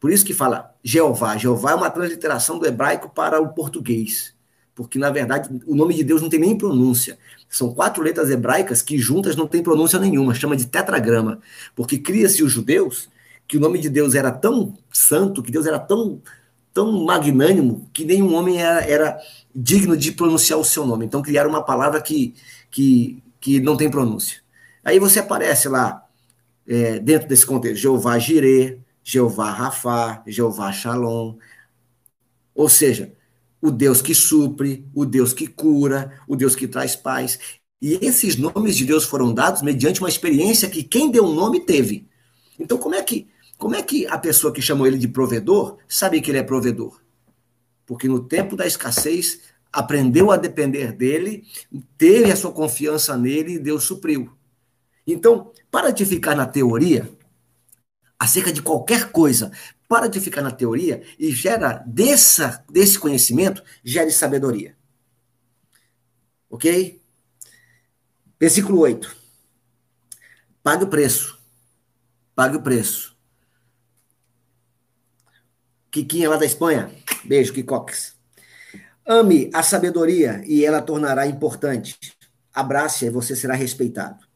Por 0.00 0.10
isso 0.10 0.24
que 0.24 0.34
fala 0.34 0.74
Jeová. 0.82 1.36
Jeová 1.36 1.72
é 1.72 1.74
uma 1.74 1.90
transliteração 1.90 2.58
do 2.58 2.66
hebraico 2.66 3.10
para 3.10 3.40
o 3.40 3.48
português. 3.48 4.34
Porque, 4.74 4.98
na 4.98 5.10
verdade, 5.10 5.48
o 5.66 5.74
nome 5.74 5.94
de 5.94 6.02
Deus 6.02 6.20
não 6.20 6.28
tem 6.28 6.40
nem 6.40 6.58
pronúncia. 6.58 7.16
São 7.48 7.72
quatro 7.72 8.02
letras 8.02 8.28
hebraicas 8.28 8.82
que 8.82 8.98
juntas 8.98 9.36
não 9.36 9.46
tem 9.46 9.62
pronúncia 9.62 9.98
nenhuma, 9.98 10.34
chama 10.34 10.56
de 10.56 10.66
tetragrama. 10.66 11.40
Porque 11.76 11.96
cria-se 11.96 12.42
os 12.42 12.50
judeus 12.50 13.08
que 13.46 13.56
o 13.56 13.60
nome 13.60 13.78
de 13.78 13.88
Deus 13.88 14.14
era 14.14 14.30
tão 14.30 14.76
santo, 14.92 15.42
que 15.42 15.52
Deus 15.52 15.66
era 15.66 15.78
tão, 15.78 16.20
tão 16.72 17.04
magnânimo, 17.04 17.88
que 17.92 18.04
nenhum 18.04 18.34
homem 18.34 18.60
era, 18.60 18.80
era 18.84 19.18
digno 19.54 19.96
de 19.96 20.12
pronunciar 20.12 20.58
o 20.58 20.64
seu 20.64 20.86
nome. 20.86 21.04
Então 21.04 21.22
criaram 21.22 21.50
uma 21.50 21.62
palavra 21.62 22.00
que, 22.00 22.34
que, 22.70 23.22
que 23.40 23.60
não 23.60 23.76
tem 23.76 23.90
pronúncia. 23.90 24.42
Aí 24.84 24.98
você 24.98 25.20
aparece 25.20 25.68
lá, 25.68 26.04
é, 26.66 26.98
dentro 26.98 27.28
desse 27.28 27.46
contexto, 27.46 27.80
Jeová 27.80 28.18
Jireh, 28.18 28.78
Jeová 29.02 29.50
Rafá, 29.50 30.22
Jeová 30.26 30.72
Shalom. 30.72 31.36
Ou 32.54 32.68
seja, 32.68 33.12
o 33.60 33.70
Deus 33.70 34.00
que 34.02 34.14
supre, 34.14 34.86
o 34.94 35.04
Deus 35.04 35.32
que 35.32 35.46
cura, 35.46 36.20
o 36.26 36.36
Deus 36.36 36.54
que 36.56 36.66
traz 36.66 36.96
paz. 36.96 37.38
E 37.80 37.98
esses 38.02 38.36
nomes 38.36 38.76
de 38.76 38.84
Deus 38.84 39.04
foram 39.04 39.32
dados 39.32 39.62
mediante 39.62 40.00
uma 40.00 40.08
experiência 40.08 40.70
que 40.70 40.82
quem 40.82 41.10
deu 41.10 41.24
o 41.24 41.30
um 41.30 41.34
nome 41.34 41.60
teve. 41.60 42.08
Então, 42.58 42.78
como 42.78 42.94
é 42.94 43.02
que 43.02 43.28
como 43.56 43.76
é 43.76 43.82
que 43.82 44.06
a 44.06 44.18
pessoa 44.18 44.52
que 44.52 44.62
chamou 44.62 44.86
ele 44.86 44.98
de 44.98 45.08
provedor 45.08 45.78
sabe 45.88 46.20
que 46.20 46.30
ele 46.30 46.38
é 46.38 46.42
provedor? 46.42 47.00
Porque 47.86 48.08
no 48.08 48.24
tempo 48.24 48.56
da 48.56 48.66
escassez 48.66 49.40
aprendeu 49.72 50.30
a 50.30 50.36
depender 50.36 50.92
dele, 50.92 51.46
teve 51.98 52.30
a 52.30 52.36
sua 52.36 52.52
confiança 52.52 53.16
nele 53.16 53.54
e 53.54 53.58
Deus 53.58 53.84
supriu. 53.84 54.32
Então, 55.06 55.52
para 55.70 55.90
de 55.90 56.04
ficar 56.06 56.34
na 56.34 56.46
teoria 56.46 57.10
acerca 58.18 58.52
de 58.52 58.62
qualquer 58.62 59.10
coisa, 59.10 59.50
para 59.88 60.08
de 60.08 60.20
ficar 60.20 60.42
na 60.42 60.50
teoria 60.50 61.02
e 61.18 61.30
gera 61.30 61.84
dessa, 61.86 62.64
desse 62.70 62.98
conhecimento, 62.98 63.62
gere 63.84 64.10
sabedoria. 64.10 64.76
Ok? 66.48 67.02
Versículo 68.40 68.78
8. 68.80 69.14
Pague 70.62 70.84
o 70.84 70.88
preço. 70.88 71.38
Pague 72.34 72.56
o 72.56 72.62
preço. 72.62 73.13
Kikinha 75.94 76.28
lá 76.28 76.36
da 76.36 76.44
Espanha. 76.44 76.90
Beijo, 77.24 77.52
Kikox. 77.52 78.16
Ame 79.06 79.48
a 79.54 79.62
sabedoria 79.62 80.42
e 80.44 80.64
ela 80.64 80.82
tornará 80.82 81.24
importante. 81.24 81.96
Abrace 82.52 83.04
e 83.04 83.10
você 83.10 83.36
será 83.36 83.54
respeitado. 83.54 84.26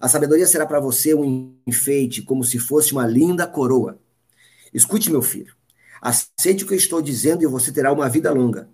A 0.00 0.08
sabedoria 0.08 0.44
será 0.44 0.66
para 0.66 0.80
você 0.80 1.14
um 1.14 1.54
enfeite, 1.68 2.20
como 2.20 2.42
se 2.42 2.58
fosse 2.58 2.90
uma 2.90 3.06
linda 3.06 3.46
coroa. 3.46 3.96
Escute, 4.72 5.08
meu 5.08 5.22
filho. 5.22 5.54
Aceite 6.02 6.64
o 6.64 6.66
que 6.66 6.74
eu 6.74 6.78
estou 6.78 7.00
dizendo 7.00 7.44
e 7.44 7.46
você 7.46 7.70
terá 7.70 7.92
uma 7.92 8.08
vida 8.08 8.32
longa. 8.32 8.68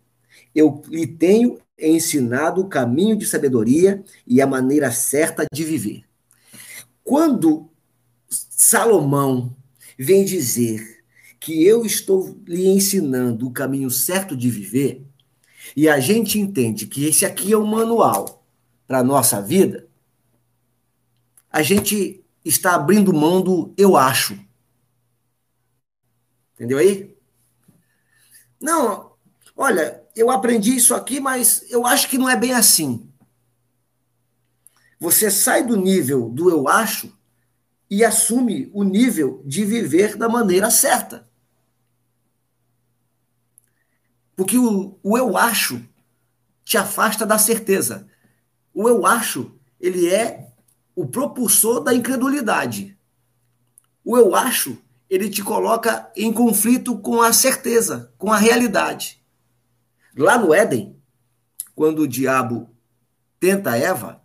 Eu 0.55 0.81
lhe 0.89 1.07
tenho 1.07 1.59
ensinado 1.79 2.63
o 2.63 2.69
caminho 2.71 3.19
de 3.19 3.27
sabedoria 3.27 4.03
e 4.27 4.41
a 4.41 4.47
maneira 4.47 4.91
certa 4.91 5.45
de 5.53 5.63
viver. 5.63 6.05
Quando 7.05 7.69
Salomão 8.31 9.55
vem 9.99 10.25
dizer 10.25 11.00
que 11.41 11.65
eu 11.65 11.87
estou 11.87 12.39
lhe 12.47 12.69
ensinando 12.69 13.49
o 13.49 13.53
caminho 13.53 13.91
certo 13.91 14.37
de 14.37 14.51
viver, 14.51 15.03
e 15.75 15.89
a 15.89 15.99
gente 15.99 16.39
entende 16.39 16.87
que 16.87 17.07
esse 17.07 17.25
aqui 17.25 17.53
é 17.53 17.57
o 17.57 17.67
manual 17.67 18.45
para 18.87 18.99
a 18.99 19.05
nossa 19.05 19.41
vida, 19.41 19.89
a 21.51 21.63
gente 21.63 22.23
está 22.45 22.75
abrindo 22.75 23.13
mão 23.13 23.41
do 23.41 23.73
eu 23.77 23.97
acho. 23.97 24.39
Entendeu 26.55 26.79
aí? 26.79 27.17
Não, 28.61 29.13
olha, 29.57 30.05
eu 30.15 30.31
aprendi 30.31 30.77
isso 30.77 30.95
aqui, 30.95 31.21
mas 31.21 31.65
eu 31.71 31.87
acho 31.87 32.09
que 32.09 32.19
não 32.19 32.29
é 32.29 32.37
bem 32.37 32.53
assim. 32.53 33.09
Você 34.99 35.31
sai 35.31 35.67
do 35.67 35.77
nível 35.77 36.29
do 36.29 36.51
eu 36.51 36.69
acho 36.69 37.11
e 37.89 38.05
assume 38.05 38.71
o 38.75 38.85
nível 38.85 39.43
de 39.47 39.65
viver 39.65 40.17
da 40.17 40.29
maneira 40.29 40.71
certa. 40.71 41.30
Porque 44.41 44.57
o, 44.57 44.99
o 45.03 45.19
eu 45.19 45.37
acho 45.37 45.87
te 46.65 46.79
afasta 46.79 47.27
da 47.27 47.37
certeza. 47.37 48.09
O 48.73 48.89
eu 48.89 49.05
acho, 49.05 49.55
ele 49.79 50.09
é 50.09 50.51
o 50.97 51.07
propulsor 51.07 51.81
da 51.81 51.93
incredulidade. 51.93 52.97
O 54.03 54.17
eu 54.17 54.35
acho, 54.35 54.79
ele 55.11 55.29
te 55.29 55.45
coloca 55.45 56.11
em 56.17 56.33
conflito 56.33 56.97
com 57.01 57.21
a 57.21 57.35
certeza, 57.35 58.15
com 58.17 58.33
a 58.33 58.39
realidade. 58.39 59.23
Lá 60.17 60.39
no 60.39 60.55
Éden, 60.55 60.97
quando 61.75 61.99
o 61.99 62.09
diabo 62.09 62.75
tenta 63.39 63.77
Eva, 63.77 64.23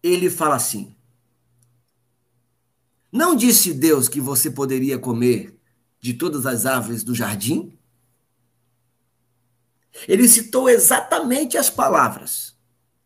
ele 0.00 0.30
fala 0.30 0.54
assim: 0.54 0.94
Não 3.10 3.34
disse 3.34 3.74
Deus 3.74 4.08
que 4.08 4.20
você 4.20 4.48
poderia 4.48 4.96
comer 4.96 5.58
de 5.98 6.14
todas 6.14 6.46
as 6.46 6.66
árvores 6.66 7.02
do 7.02 7.16
jardim? 7.16 7.76
Ele 10.06 10.28
citou 10.28 10.68
exatamente 10.68 11.56
as 11.56 11.68
palavras 11.68 12.56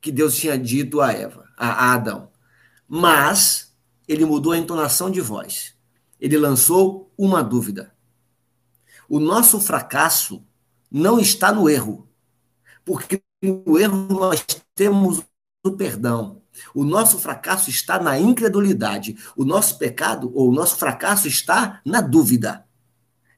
que 0.01 0.13
Deus 0.13 0.37
tinha 0.37 0.59
dito 0.59 1.01
a 1.01 1.13
Eva, 1.13 1.49
a 1.57 1.93
Adão. 1.95 2.31
Mas 2.87 3.75
ele 4.07 4.25
mudou 4.25 4.53
a 4.53 4.59
entonação 4.59 5.11
de 5.11 5.21
voz. 5.21 5.75
Ele 6.21 6.37
lançou 6.37 7.13
uma 7.17 7.43
dúvida. 7.43 7.95
O 9.09 9.19
nosso 9.19 9.61
fracasso 9.61 10.47
não 10.91 11.19
está 11.19 11.53
no 11.53 11.69
erro, 11.69 12.09
porque 12.85 13.23
no 13.43 13.79
erro 13.79 13.97
nós 14.09 14.45
temos 14.75 15.23
o 15.65 15.73
perdão. 15.73 16.43
O 16.75 16.85
nosso 16.85 17.19
fracasso 17.19 17.71
está 17.71 17.99
na 17.99 18.19
incredulidade. 18.19 19.17
O 19.37 19.45
nosso 19.45 19.79
pecado 19.79 20.31
ou 20.35 20.49
o 20.51 20.53
nosso 20.53 20.77
fracasso 20.77 21.27
está 21.27 21.81
na 21.85 22.01
dúvida. 22.01 22.65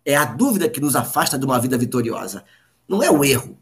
É 0.04 0.16
a 0.16 0.24
dúvida 0.24 0.68
que 0.68 0.80
nos 0.80 0.94
afasta 0.94 1.38
de 1.38 1.44
uma 1.44 1.58
vida 1.58 1.78
vitoriosa. 1.78 2.44
Não 2.88 3.02
é 3.02 3.10
o 3.10 3.24
erro. 3.24 3.58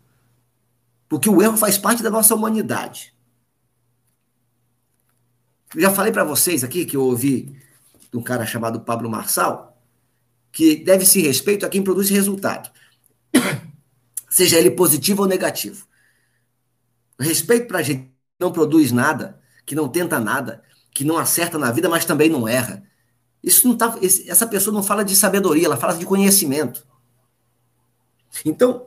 Porque 1.08 1.28
o 1.28 1.42
erro 1.42 1.56
faz 1.56 1.78
parte 1.78 2.02
da 2.02 2.10
nossa 2.10 2.34
humanidade. 2.34 3.14
Eu 5.74 5.80
já 5.80 5.90
falei 5.90 6.12
para 6.12 6.24
vocês 6.24 6.62
aqui 6.62 6.84
que 6.84 6.96
eu 6.96 7.02
ouvi 7.02 7.56
de 8.10 8.16
um 8.16 8.22
cara 8.22 8.46
chamado 8.46 8.80
Pablo 8.80 9.10
Marçal, 9.10 9.76
que 10.52 10.76
deve-se 10.76 11.20
respeito 11.20 11.66
a 11.66 11.68
quem 11.68 11.82
produz 11.82 12.08
resultado, 12.10 12.70
seja 14.30 14.56
ele 14.56 14.70
positivo 14.70 15.22
ou 15.22 15.28
negativo. 15.28 15.84
Respeito 17.18 17.66
para 17.66 17.80
a 17.80 17.82
gente 17.82 18.04
que 18.04 18.12
não 18.38 18.52
produz 18.52 18.92
nada, 18.92 19.40
que 19.66 19.74
não 19.74 19.88
tenta 19.88 20.20
nada, 20.20 20.62
que 20.92 21.04
não 21.04 21.18
acerta 21.18 21.58
na 21.58 21.72
vida, 21.72 21.88
mas 21.88 22.04
também 22.04 22.28
não 22.28 22.46
erra. 22.46 22.84
Isso 23.42 23.66
não 23.66 23.76
tá, 23.76 23.98
essa 24.00 24.46
pessoa 24.46 24.72
não 24.72 24.82
fala 24.82 25.04
de 25.04 25.16
sabedoria, 25.16 25.66
ela 25.66 25.76
fala 25.76 25.94
de 25.94 26.06
conhecimento. 26.06 26.86
Então, 28.44 28.86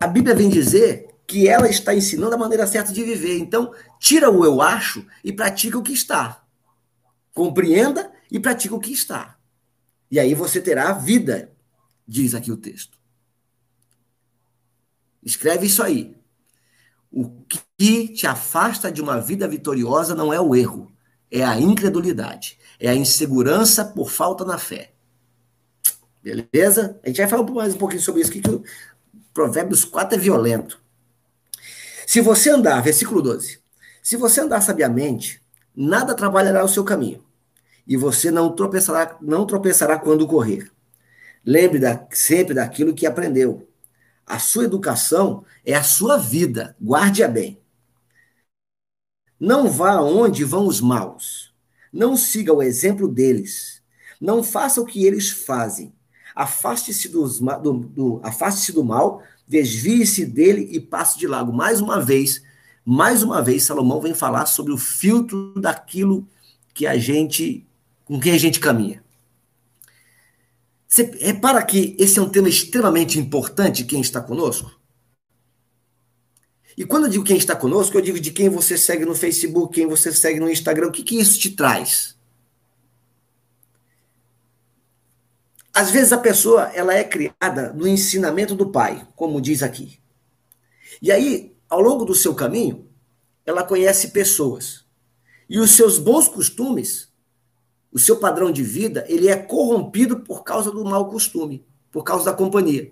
a 0.00 0.06
Bíblia 0.06 0.34
vem 0.34 0.48
dizer 0.48 1.08
que 1.26 1.46
ela 1.46 1.68
está 1.68 1.94
ensinando 1.94 2.34
a 2.34 2.38
maneira 2.38 2.66
certa 2.66 2.92
de 2.92 3.04
viver. 3.04 3.38
Então, 3.38 3.72
tira 3.98 4.30
o 4.30 4.44
eu 4.44 4.62
acho 4.62 5.06
e 5.22 5.32
pratica 5.32 5.76
o 5.76 5.82
que 5.82 5.92
está. 5.92 6.42
Compreenda 7.34 8.10
e 8.30 8.40
pratica 8.40 8.74
o 8.74 8.80
que 8.80 8.92
está. 8.92 9.36
E 10.10 10.18
aí 10.18 10.34
você 10.34 10.60
terá 10.60 10.92
vida, 10.92 11.52
diz 12.06 12.34
aqui 12.34 12.50
o 12.50 12.56
texto. 12.56 12.96
Escreve 15.22 15.66
isso 15.66 15.82
aí. 15.82 16.16
O 17.10 17.42
que 17.42 18.08
te 18.08 18.26
afasta 18.26 18.90
de 18.90 19.02
uma 19.02 19.20
vida 19.20 19.46
vitoriosa 19.46 20.14
não 20.14 20.32
é 20.32 20.40
o 20.40 20.54
erro, 20.54 20.90
é 21.30 21.44
a 21.44 21.60
incredulidade, 21.60 22.58
é 22.78 22.88
a 22.88 22.94
insegurança 22.94 23.84
por 23.84 24.10
falta 24.10 24.44
na 24.44 24.56
fé. 24.56 24.92
Beleza? 26.22 26.98
A 27.02 27.08
gente 27.08 27.18
vai 27.18 27.28
falar 27.28 27.50
mais 27.50 27.74
um 27.74 27.78
pouquinho 27.78 28.02
sobre 28.02 28.20
isso 28.20 28.30
aqui, 28.30 28.40
que 28.40 28.62
Provérbios 29.38 29.84
4 29.84 30.16
é 30.16 30.18
violento. 30.18 30.82
Se 32.04 32.20
você 32.20 32.50
andar, 32.50 32.82
versículo 32.82 33.22
12, 33.22 33.60
se 34.02 34.16
você 34.16 34.40
andar 34.40 34.60
sabiamente, 34.60 35.40
nada 35.76 36.12
trabalhará 36.12 36.64
o 36.64 36.68
seu 36.68 36.82
caminho, 36.82 37.24
e 37.86 37.96
você 37.96 38.32
não 38.32 38.52
tropeçará, 38.52 39.16
não 39.20 39.46
tropeçará 39.46 39.96
quando 39.96 40.26
correr. 40.26 40.72
Lembre 41.46 41.78
da, 41.78 42.04
sempre 42.10 42.52
daquilo 42.52 42.92
que 42.92 43.06
aprendeu. 43.06 43.68
A 44.26 44.40
sua 44.40 44.64
educação 44.64 45.44
é 45.64 45.72
a 45.72 45.84
sua 45.84 46.16
vida, 46.16 46.74
guarde-a 46.82 47.28
bem. 47.28 47.62
Não 49.38 49.70
vá 49.70 49.92
aonde 49.92 50.42
vão 50.42 50.66
os 50.66 50.80
maus. 50.80 51.54
Não 51.92 52.16
siga 52.16 52.52
o 52.52 52.60
exemplo 52.60 53.06
deles. 53.06 53.84
Não 54.20 54.42
faça 54.42 54.80
o 54.80 54.84
que 54.84 55.06
eles 55.06 55.30
fazem. 55.30 55.94
Afaste-se 56.38 57.08
do, 57.08 57.26
do, 57.26 58.20
afaste 58.22 58.70
do 58.70 58.84
mal, 58.84 59.24
desvie-se 59.44 60.24
dele 60.24 60.68
e 60.70 60.78
passe 60.78 61.18
de 61.18 61.26
lago. 61.26 61.52
Mais 61.52 61.80
uma 61.80 62.00
vez, 62.00 62.40
mais 62.84 63.24
uma 63.24 63.42
vez, 63.42 63.64
Salomão 63.64 64.00
vem 64.00 64.14
falar 64.14 64.46
sobre 64.46 64.72
o 64.72 64.78
filtro 64.78 65.52
daquilo 65.56 66.28
que 66.72 66.86
a 66.86 66.96
gente, 66.96 67.66
com 68.04 68.20
quem 68.20 68.34
a 68.34 68.38
gente 68.38 68.60
caminha. 68.60 69.02
Você 70.86 71.10
repara 71.20 71.60
que 71.64 71.96
esse 71.98 72.20
é 72.20 72.22
um 72.22 72.28
tema 72.28 72.48
extremamente 72.48 73.18
importante, 73.18 73.82
quem 73.82 74.00
está 74.00 74.20
conosco? 74.20 74.78
E 76.76 76.84
quando 76.84 77.06
eu 77.06 77.10
digo 77.10 77.24
quem 77.24 77.36
está 77.36 77.56
conosco, 77.56 77.98
eu 77.98 78.00
digo 78.00 78.20
de 78.20 78.30
quem 78.30 78.48
você 78.48 78.78
segue 78.78 79.04
no 79.04 79.16
Facebook, 79.16 79.74
quem 79.74 79.88
você 79.88 80.12
segue 80.12 80.38
no 80.38 80.48
Instagram, 80.48 80.86
o 80.86 80.92
que, 80.92 81.02
que 81.02 81.18
isso 81.18 81.36
te 81.36 81.50
traz? 81.50 82.16
Às 85.78 85.92
vezes 85.92 86.12
a 86.12 86.18
pessoa 86.18 86.62
ela 86.74 86.92
é 86.92 87.04
criada 87.04 87.72
no 87.72 87.86
ensinamento 87.86 88.52
do 88.56 88.68
pai, 88.68 89.06
como 89.14 89.40
diz 89.40 89.62
aqui. 89.62 90.00
E 91.00 91.12
aí, 91.12 91.56
ao 91.68 91.80
longo 91.80 92.04
do 92.04 92.16
seu 92.16 92.34
caminho, 92.34 92.88
ela 93.46 93.62
conhece 93.62 94.08
pessoas. 94.08 94.84
E 95.48 95.56
os 95.60 95.70
seus 95.70 95.96
bons 95.96 96.26
costumes, 96.26 97.12
o 97.92 97.98
seu 97.98 98.16
padrão 98.16 98.50
de 98.50 98.60
vida, 98.60 99.04
ele 99.08 99.28
é 99.28 99.36
corrompido 99.36 100.18
por 100.18 100.42
causa 100.42 100.72
do 100.72 100.84
mau 100.84 101.08
costume, 101.08 101.64
por 101.92 102.02
causa 102.02 102.24
da 102.24 102.32
companhia. 102.32 102.90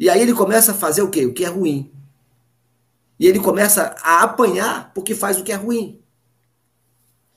E 0.00 0.10
aí 0.10 0.20
ele 0.20 0.34
começa 0.34 0.72
a 0.72 0.74
fazer 0.74 1.02
o 1.02 1.10
quê? 1.10 1.26
O 1.26 1.32
que 1.32 1.44
é 1.44 1.48
ruim. 1.48 1.92
E 3.20 3.26
ele 3.28 3.38
começa 3.38 3.94
a 4.02 4.24
apanhar 4.24 4.92
porque 4.92 5.14
faz 5.14 5.38
o 5.38 5.44
que 5.44 5.52
é 5.52 5.54
ruim. 5.54 6.00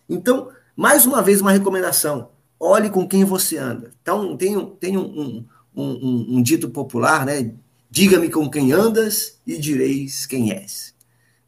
Então, 0.09 0.49
mais 0.75 1.05
uma 1.05 1.21
vez, 1.21 1.41
uma 1.41 1.51
recomendação: 1.51 2.31
olhe 2.59 2.89
com 2.89 3.07
quem 3.07 3.23
você 3.23 3.57
anda. 3.57 3.93
Então, 4.01 4.35
tem, 4.35 4.65
tem 4.79 4.97
um, 4.97 5.05
um, 5.05 5.45
um, 5.75 6.37
um 6.37 6.43
dito 6.43 6.69
popular, 6.69 7.25
né? 7.25 7.53
Diga-me 7.89 8.29
com 8.29 8.49
quem 8.49 8.71
andas 8.71 9.39
e 9.47 9.57
direis 9.57 10.25
quem 10.25 10.51
és. 10.51 10.93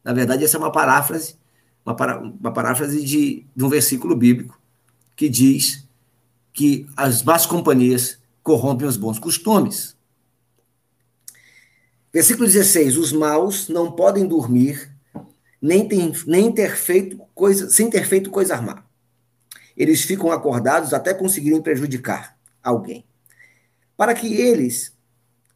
Na 0.02 0.12
verdade, 0.12 0.44
essa 0.44 0.56
é 0.56 0.60
uma 0.60 0.72
paráfrase, 0.72 1.36
uma, 1.84 1.94
uma 2.18 2.52
paráfrase 2.52 3.04
de, 3.04 3.46
de 3.54 3.64
um 3.64 3.68
versículo 3.68 4.16
bíblico 4.16 4.60
que 5.14 5.28
diz 5.28 5.86
que 6.52 6.86
as 6.96 7.22
más 7.22 7.46
companhias 7.46 8.18
corrompem 8.42 8.88
os 8.88 8.96
bons 8.96 9.18
costumes. 9.18 9.96
Versículo 12.12 12.46
16: 12.46 12.96
Os 12.96 13.12
maus 13.12 13.68
não 13.68 13.92
podem 13.92 14.26
dormir, 14.26 14.90
nem, 15.60 15.86
tem, 15.86 16.12
nem 16.26 16.52
ter 16.52 16.76
feito 16.76 17.18
coisa, 17.34 17.70
sem 17.70 17.88
ter 17.88 18.06
feito 18.06 18.30
coisa 18.30 18.54
armar. 18.54 18.84
Eles 19.82 20.02
ficam 20.02 20.30
acordados 20.30 20.94
até 20.94 21.12
conseguirem 21.12 21.60
prejudicar 21.60 22.38
alguém. 22.62 23.04
Para 23.96 24.14
que 24.14 24.32
eles, 24.32 24.92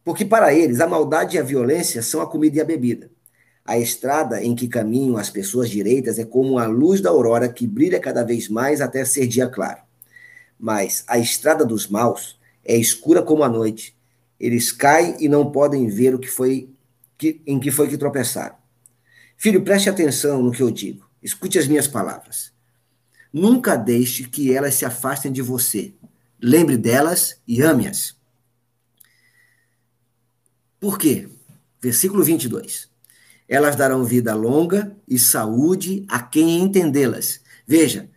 porque 0.03 0.25
para 0.25 0.53
eles 0.53 0.81
a 0.81 0.85
maldade 0.85 1.37
e 1.37 1.39
a 1.39 1.43
violência 1.43 2.01
são 2.01 2.19
a 2.19 2.27
comida 2.27 2.57
e 2.57 2.59
a 2.59 2.65
bebida. 2.65 3.09
A 3.63 3.79
estrada 3.79 4.43
em 4.43 4.53
que 4.53 4.67
caminham 4.67 5.15
as 5.15 5.29
pessoas 5.29 5.69
direitas 5.69 6.19
é 6.19 6.25
como 6.25 6.59
a 6.59 6.65
luz 6.65 6.99
da 6.99 7.09
aurora 7.09 7.47
que 7.47 7.65
brilha 7.65 8.01
cada 8.01 8.21
vez 8.21 8.49
mais 8.49 8.81
até 8.81 9.05
ser 9.05 9.27
dia 9.27 9.47
claro. 9.47 9.79
Mas 10.59 11.05
a 11.07 11.17
estrada 11.17 11.65
dos 11.65 11.87
maus 11.87 12.37
é 12.65 12.75
escura 12.75 13.21
como 13.21 13.43
a 13.43 13.49
noite 13.49 13.95
eles 14.37 14.73
caem 14.73 15.15
e 15.21 15.29
não 15.29 15.53
podem 15.53 15.87
ver 15.87 16.13
o 16.13 16.19
que 16.19 16.27
foi 16.27 16.69
que, 17.17 17.41
em 17.47 17.61
que 17.61 17.71
foi 17.71 17.87
que 17.87 17.97
tropeçaram. 17.97 18.57
Filho, 19.37 19.63
preste 19.63 19.89
atenção 19.89 20.43
no 20.43 20.51
que 20.51 20.61
eu 20.61 20.69
digo. 20.69 21.09
Escute 21.23 21.57
as 21.57 21.65
minhas 21.65 21.87
palavras. 21.87 22.56
Nunca 23.31 23.75
deixe 23.75 24.23
que 24.25 24.53
elas 24.53 24.75
se 24.75 24.85
afastem 24.85 25.31
de 25.31 25.41
você. 25.41 25.93
Lembre 26.41 26.77
delas 26.77 27.41
e 27.47 27.61
ame-as. 27.61 28.15
Por 30.79 30.97
quê? 30.97 31.29
Versículo 31.81 32.23
22. 32.23 32.89
Elas 33.47 33.75
darão 33.75 34.03
vida 34.03 34.35
longa 34.35 34.95
e 35.07 35.17
saúde 35.17 36.05
a 36.07 36.21
quem 36.21 36.59
entendê-las. 36.59 37.41
Veja, 37.65 38.09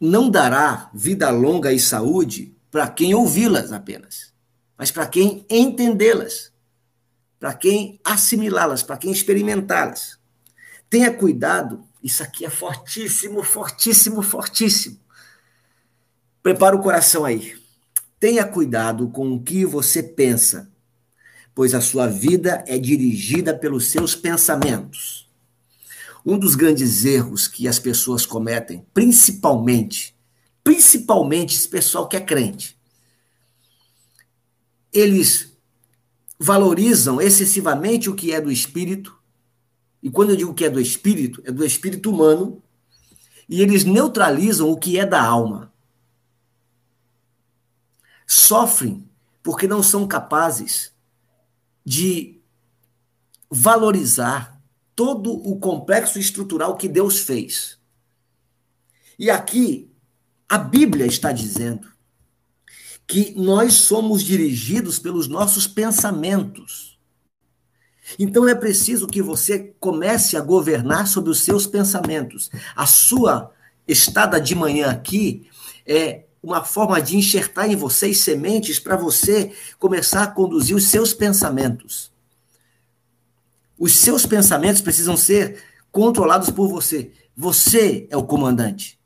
não 0.00 0.30
dará 0.30 0.90
vida 0.94 1.30
longa 1.30 1.72
e 1.72 1.78
saúde 1.78 2.56
para 2.70 2.88
quem 2.88 3.14
ouvi-las 3.14 3.72
apenas, 3.72 4.32
mas 4.76 4.90
para 4.90 5.06
quem 5.06 5.44
entendê-las, 5.50 6.52
para 7.38 7.52
quem 7.54 8.00
assimilá-las, 8.04 8.82
para 8.82 8.96
quem 8.96 9.12
experimentá-las. 9.12 10.18
Tenha 10.88 11.12
cuidado, 11.12 11.84
isso 12.02 12.22
aqui 12.22 12.44
é 12.44 12.50
fortíssimo, 12.50 13.42
fortíssimo, 13.42 14.22
fortíssimo. 14.22 14.98
Prepara 16.42 16.76
o 16.76 16.82
coração 16.82 17.24
aí. 17.24 17.58
Tenha 18.18 18.44
cuidado 18.44 19.08
com 19.08 19.32
o 19.32 19.42
que 19.42 19.64
você 19.64 20.02
pensa, 20.02 20.70
pois 21.54 21.74
a 21.74 21.80
sua 21.80 22.06
vida 22.06 22.64
é 22.66 22.78
dirigida 22.78 23.54
pelos 23.54 23.86
seus 23.86 24.14
pensamentos. 24.14 25.28
Um 26.24 26.38
dos 26.38 26.54
grandes 26.54 27.04
erros 27.04 27.48
que 27.48 27.66
as 27.66 27.78
pessoas 27.78 28.26
cometem, 28.26 28.86
principalmente 28.92 30.14
principalmente 30.62 31.56
esse 31.56 31.68
pessoal 31.68 32.08
que 32.08 32.16
é 32.16 32.20
crente. 32.20 32.78
Eles 34.92 35.52
valorizam 36.38 37.20
excessivamente 37.20 38.08
o 38.08 38.14
que 38.14 38.32
é 38.32 38.40
do 38.40 38.50
espírito, 38.50 39.19
e 40.02 40.10
quando 40.10 40.30
eu 40.30 40.36
digo 40.36 40.54
que 40.54 40.64
é 40.64 40.70
do 40.70 40.80
espírito, 40.80 41.42
é 41.44 41.52
do 41.52 41.64
espírito 41.64 42.10
humano, 42.10 42.62
e 43.48 43.60
eles 43.60 43.84
neutralizam 43.84 44.70
o 44.70 44.76
que 44.76 44.98
é 44.98 45.04
da 45.04 45.22
alma. 45.22 45.72
Sofrem 48.26 49.08
porque 49.42 49.66
não 49.66 49.82
são 49.82 50.06
capazes 50.06 50.92
de 51.84 52.38
valorizar 53.50 54.60
todo 54.94 55.32
o 55.32 55.58
complexo 55.58 56.18
estrutural 56.18 56.76
que 56.76 56.88
Deus 56.88 57.20
fez. 57.20 57.78
E 59.18 59.28
aqui 59.28 59.90
a 60.48 60.56
Bíblia 60.56 61.06
está 61.06 61.32
dizendo 61.32 61.90
que 63.06 63.34
nós 63.36 63.74
somos 63.74 64.22
dirigidos 64.22 64.98
pelos 64.98 65.26
nossos 65.26 65.66
pensamentos. 65.66 66.89
Então 68.18 68.48
é 68.48 68.54
preciso 68.54 69.06
que 69.06 69.22
você 69.22 69.74
comece 69.78 70.36
a 70.36 70.40
governar 70.40 71.06
sobre 71.06 71.30
os 71.30 71.40
seus 71.40 71.66
pensamentos. 71.66 72.50
A 72.74 72.86
sua 72.86 73.52
estada 73.86 74.40
de 74.40 74.54
manhã 74.54 74.90
aqui 74.90 75.48
é 75.86 76.24
uma 76.42 76.64
forma 76.64 77.00
de 77.00 77.16
enxertar 77.16 77.70
em 77.70 77.76
vocês 77.76 78.20
sementes 78.20 78.78
para 78.78 78.96
você 78.96 79.52
começar 79.78 80.22
a 80.22 80.26
conduzir 80.26 80.74
os 80.74 80.86
seus 80.86 81.12
pensamentos. 81.12 82.10
Os 83.78 83.96
seus 83.96 84.26
pensamentos 84.26 84.80
precisam 84.80 85.16
ser 85.16 85.62
controlados 85.90 86.50
por 86.50 86.68
você. 86.68 87.12
Você 87.36 88.06
é 88.10 88.16
o 88.16 88.24
comandante. 88.24 88.98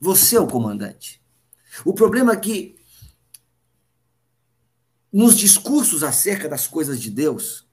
Você 0.00 0.36
é 0.36 0.40
o 0.40 0.46
comandante. 0.46 1.20
O 1.84 1.92
problema 1.92 2.32
é 2.32 2.36
que 2.36 2.76
nos 5.12 5.36
discursos 5.36 6.02
acerca 6.02 6.48
das 6.48 6.66
coisas 6.66 7.00
de 7.00 7.10
Deus, 7.10 7.65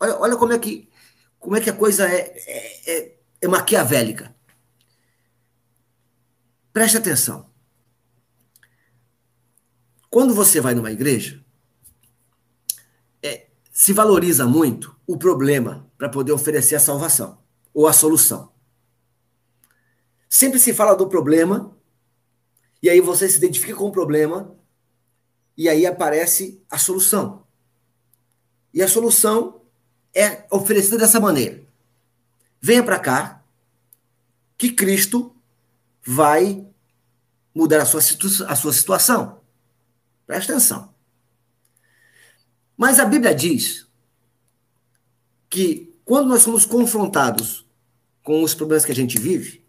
olha, 0.00 0.18
olha 0.18 0.36
como 0.36 0.52
é 0.52 0.58
que 0.58 0.88
como 1.38 1.56
é 1.56 1.60
que 1.60 1.70
a 1.70 1.76
coisa 1.76 2.08
é, 2.08 2.34
é, 2.46 2.92
é, 2.92 3.18
é 3.40 3.48
maquiavélica. 3.48 4.34
Preste 6.72 6.96
atenção. 6.96 7.48
Quando 10.10 10.34
você 10.34 10.60
vai 10.60 10.74
numa 10.74 10.90
igreja, 10.90 11.44
é, 13.22 13.48
se 13.70 13.92
valoriza 13.92 14.46
muito 14.46 14.96
o 15.06 15.16
problema 15.16 15.90
para 15.96 16.08
poder 16.08 16.32
oferecer 16.32 16.76
a 16.76 16.80
salvação 16.80 17.42
ou 17.72 17.86
a 17.86 17.92
solução. 17.92 18.52
Sempre 20.28 20.58
se 20.58 20.74
fala 20.74 20.94
do 20.94 21.08
problema, 21.08 21.76
e 22.82 22.88
aí 22.88 23.00
você 23.00 23.28
se 23.28 23.38
identifica 23.38 23.74
com 23.74 23.86
o 23.86 23.92
problema, 23.92 24.56
e 25.56 25.68
aí 25.68 25.86
aparece 25.86 26.62
a 26.70 26.78
solução. 26.78 27.46
E 28.72 28.82
a 28.82 28.88
solução 28.88 29.57
é 30.18 30.46
oferecida 30.50 30.98
dessa 30.98 31.20
maneira: 31.20 31.62
venha 32.60 32.82
para 32.82 32.98
cá, 32.98 33.44
que 34.56 34.72
Cristo 34.72 35.34
vai 36.04 36.66
mudar 37.54 37.82
a 37.82 37.86
sua, 37.86 38.00
a 38.48 38.56
sua 38.56 38.72
situação. 38.72 39.40
Presta 40.26 40.52
atenção. 40.52 40.92
Mas 42.76 42.98
a 42.98 43.04
Bíblia 43.04 43.34
diz 43.34 43.86
que 45.48 45.94
quando 46.04 46.28
nós 46.28 46.42
somos 46.42 46.64
confrontados 46.64 47.66
com 48.22 48.42
os 48.42 48.54
problemas 48.54 48.84
que 48.84 48.92
a 48.92 48.94
gente 48.94 49.18
vive, 49.18 49.64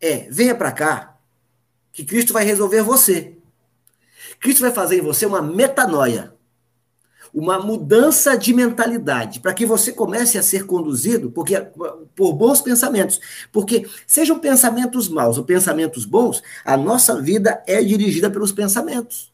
é, 0.00 0.28
venha 0.30 0.54
para 0.54 0.72
cá, 0.72 1.18
que 1.92 2.04
Cristo 2.04 2.32
vai 2.32 2.44
resolver 2.44 2.82
você. 2.82 3.36
Cristo 4.40 4.60
vai 4.60 4.72
fazer 4.72 4.98
em 4.98 5.02
você 5.02 5.26
uma 5.26 5.42
metanoia. 5.42 6.34
Uma 7.32 7.58
mudança 7.58 8.36
de 8.36 8.52
mentalidade, 8.52 9.40
para 9.40 9.54
que 9.54 9.64
você 9.64 9.90
comece 9.90 10.36
a 10.36 10.42
ser 10.42 10.66
conduzido 10.66 11.30
porque, 11.30 11.58
por 12.14 12.34
bons 12.34 12.60
pensamentos. 12.60 13.20
Porque 13.50 13.88
sejam 14.06 14.38
pensamentos 14.38 15.08
maus 15.08 15.38
ou 15.38 15.44
pensamentos 15.44 16.04
bons, 16.04 16.42
a 16.64 16.76
nossa 16.76 17.20
vida 17.20 17.62
é 17.66 17.82
dirigida 17.82 18.30
pelos 18.30 18.52
pensamentos. 18.52 19.32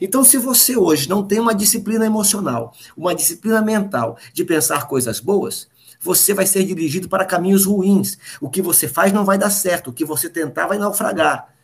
Então, 0.00 0.24
se 0.24 0.38
você 0.38 0.76
hoje 0.76 1.08
não 1.08 1.26
tem 1.26 1.40
uma 1.40 1.54
disciplina 1.54 2.06
emocional, 2.06 2.72
uma 2.96 3.14
disciplina 3.14 3.60
mental 3.60 4.16
de 4.32 4.44
pensar 4.44 4.86
coisas 4.86 5.20
boas, 5.20 5.68
você 6.00 6.32
vai 6.32 6.46
ser 6.46 6.64
dirigido 6.64 7.08
para 7.08 7.24
caminhos 7.24 7.64
ruins. 7.64 8.18
O 8.40 8.48
que 8.48 8.62
você 8.62 8.88
faz 8.88 9.12
não 9.12 9.24
vai 9.24 9.36
dar 9.36 9.50
certo, 9.50 9.88
o 9.88 9.92
que 9.92 10.04
você 10.04 10.30
tentar 10.30 10.66
vai 10.66 10.78
naufragar. 10.78 11.54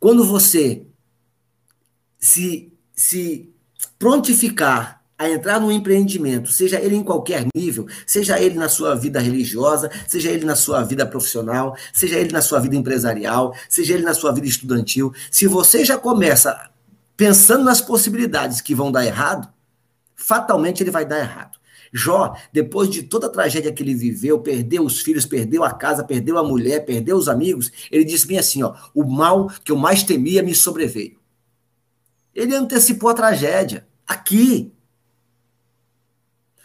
Quando 0.00 0.24
você 0.24 0.82
se, 2.18 2.72
se 2.94 3.52
prontificar 3.98 4.98
a 5.18 5.28
entrar 5.28 5.60
no 5.60 5.72
empreendimento, 5.72 6.52
seja 6.52 6.80
ele 6.80 6.94
em 6.94 7.02
qualquer 7.02 7.44
nível, 7.52 7.88
seja 8.06 8.40
ele 8.40 8.54
na 8.54 8.68
sua 8.68 8.94
vida 8.94 9.18
religiosa, 9.18 9.90
seja 10.06 10.30
ele 10.30 10.44
na 10.44 10.54
sua 10.54 10.84
vida 10.84 11.04
profissional, 11.04 11.76
seja 11.92 12.16
ele 12.16 12.30
na 12.30 12.40
sua 12.40 12.60
vida 12.60 12.76
empresarial, 12.76 13.52
seja 13.68 13.94
ele 13.94 14.04
na 14.04 14.14
sua 14.14 14.30
vida 14.30 14.46
estudantil, 14.46 15.12
se 15.28 15.48
você 15.48 15.84
já 15.84 15.98
começa 15.98 16.70
pensando 17.16 17.64
nas 17.64 17.80
possibilidades 17.80 18.60
que 18.60 18.76
vão 18.76 18.92
dar 18.92 19.04
errado, 19.04 19.52
fatalmente 20.14 20.84
ele 20.84 20.90
vai 20.92 21.04
dar 21.04 21.18
errado. 21.18 21.58
Jó, 21.92 22.36
depois 22.52 22.88
de 22.88 23.02
toda 23.02 23.26
a 23.26 23.30
tragédia 23.30 23.72
que 23.72 23.82
ele 23.82 23.94
viveu, 23.94 24.38
perdeu 24.38 24.84
os 24.84 25.00
filhos, 25.00 25.26
perdeu 25.26 25.64
a 25.64 25.72
casa, 25.72 26.04
perdeu 26.04 26.38
a 26.38 26.44
mulher, 26.44 26.84
perdeu 26.84 27.16
os 27.16 27.28
amigos, 27.28 27.72
ele 27.90 28.04
disse 28.04 28.26
bem 28.26 28.38
assim, 28.38 28.62
ó, 28.62 28.72
o 28.94 29.02
mal 29.02 29.50
que 29.64 29.72
eu 29.72 29.76
mais 29.76 30.04
temia 30.04 30.44
me 30.44 30.54
sobreveio. 30.54 31.18
Ele 32.32 32.54
antecipou 32.54 33.10
a 33.10 33.14
tragédia. 33.14 33.87
Aqui. 34.08 34.72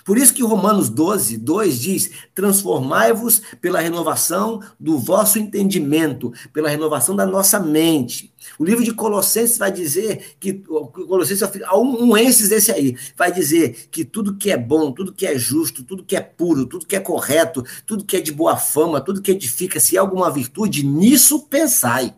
Por 0.05 0.17
isso 0.17 0.33
que 0.33 0.43
Romanos 0.43 0.89
12, 0.89 1.37
2 1.37 1.79
diz: 1.79 2.11
transformai-vos 2.35 3.41
pela 3.61 3.79
renovação 3.79 4.61
do 4.79 4.97
vosso 4.97 5.39
entendimento, 5.39 6.33
pela 6.51 6.69
renovação 6.69 7.15
da 7.15 7.25
nossa 7.25 7.59
mente. 7.59 8.33
O 8.59 8.65
livro 8.65 8.83
de 8.83 8.93
Colossenses 8.93 9.57
vai 9.57 9.71
dizer 9.71 10.35
que, 10.39 10.53
Colossenses, 10.53 11.47
um 11.73 12.17
esses 12.17 12.51
esse 12.51 12.71
aí, 12.71 12.97
vai 13.15 13.31
dizer 13.31 13.87
que 13.89 14.03
tudo 14.03 14.35
que 14.35 14.51
é 14.51 14.57
bom, 14.57 14.91
tudo 14.91 15.13
que 15.13 15.25
é 15.25 15.37
justo, 15.37 15.83
tudo 15.83 16.03
que 16.03 16.17
é 16.17 16.21
puro, 16.21 16.65
tudo 16.65 16.85
que 16.85 16.95
é 16.95 16.99
correto, 16.99 17.63
tudo 17.85 18.03
que 18.03 18.17
é 18.17 18.21
de 18.21 18.31
boa 18.31 18.57
fama, 18.57 18.99
tudo 18.99 19.21
que 19.21 19.31
edifica, 19.31 19.79
se 19.79 19.97
há 19.97 20.01
alguma 20.01 20.29
virtude, 20.29 20.85
nisso 20.85 21.43
pensai. 21.47 22.13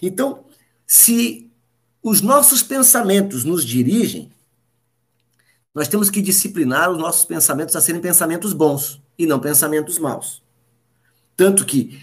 Então, 0.00 0.44
se 0.86 1.51
os 2.02 2.20
nossos 2.20 2.62
pensamentos 2.62 3.44
nos 3.44 3.64
dirigem, 3.64 4.30
nós 5.74 5.88
temos 5.88 6.10
que 6.10 6.20
disciplinar 6.20 6.90
os 6.90 6.98
nossos 6.98 7.24
pensamentos 7.24 7.76
a 7.76 7.80
serem 7.80 8.00
pensamentos 8.00 8.52
bons 8.52 9.00
e 9.16 9.24
não 9.24 9.38
pensamentos 9.38 9.98
maus. 9.98 10.42
Tanto 11.36 11.64
que 11.64 12.00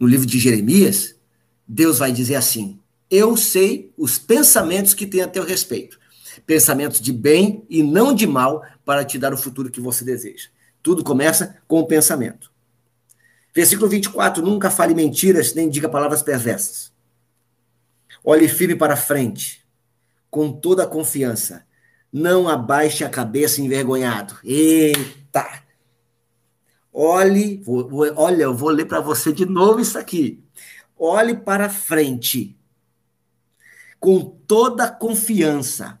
no 0.00 0.06
livro 0.06 0.26
de 0.26 0.38
Jeremias, 0.38 1.14
Deus 1.68 1.98
vai 1.98 2.10
dizer 2.10 2.34
assim: 2.34 2.80
Eu 3.10 3.36
sei 3.36 3.92
os 3.96 4.18
pensamentos 4.18 4.94
que 4.94 5.06
tenho 5.06 5.24
a 5.24 5.28
teu 5.28 5.44
respeito. 5.44 5.98
Pensamentos 6.46 7.00
de 7.00 7.12
bem 7.12 7.64
e 7.70 7.82
não 7.82 8.12
de 8.12 8.26
mal 8.26 8.64
para 8.84 9.04
te 9.04 9.18
dar 9.18 9.32
o 9.32 9.38
futuro 9.38 9.70
que 9.70 9.80
você 9.80 10.04
deseja. 10.04 10.48
Tudo 10.82 11.04
começa 11.04 11.56
com 11.68 11.78
o 11.78 11.86
pensamento. 11.86 12.50
Versículo 13.54 13.88
24: 13.88 14.42
Nunca 14.42 14.70
fale 14.70 14.94
mentiras, 14.94 15.54
nem 15.54 15.68
diga 15.68 15.88
palavras 15.88 16.22
perversas. 16.22 16.93
Olhe 18.26 18.48
firme 18.48 18.74
para 18.74 18.96
frente, 18.96 19.62
com 20.30 20.50
toda 20.50 20.84
a 20.84 20.86
confiança. 20.86 21.66
Não 22.10 22.48
abaixe 22.48 23.04
a 23.04 23.10
cabeça 23.10 23.60
envergonhado. 23.60 24.38
Eita! 24.42 25.62
Olhe, 26.90 27.60
vou, 27.62 27.86
vou, 27.86 28.12
olha, 28.16 28.44
eu 28.44 28.54
vou 28.54 28.70
ler 28.70 28.86
para 28.86 29.00
você 29.00 29.30
de 29.30 29.44
novo 29.44 29.80
isso 29.80 29.98
aqui. 29.98 30.42
Olhe 30.96 31.36
para 31.36 31.68
frente, 31.68 32.56
com 34.00 34.20
toda 34.20 34.84
a 34.84 34.90
confiança. 34.90 36.00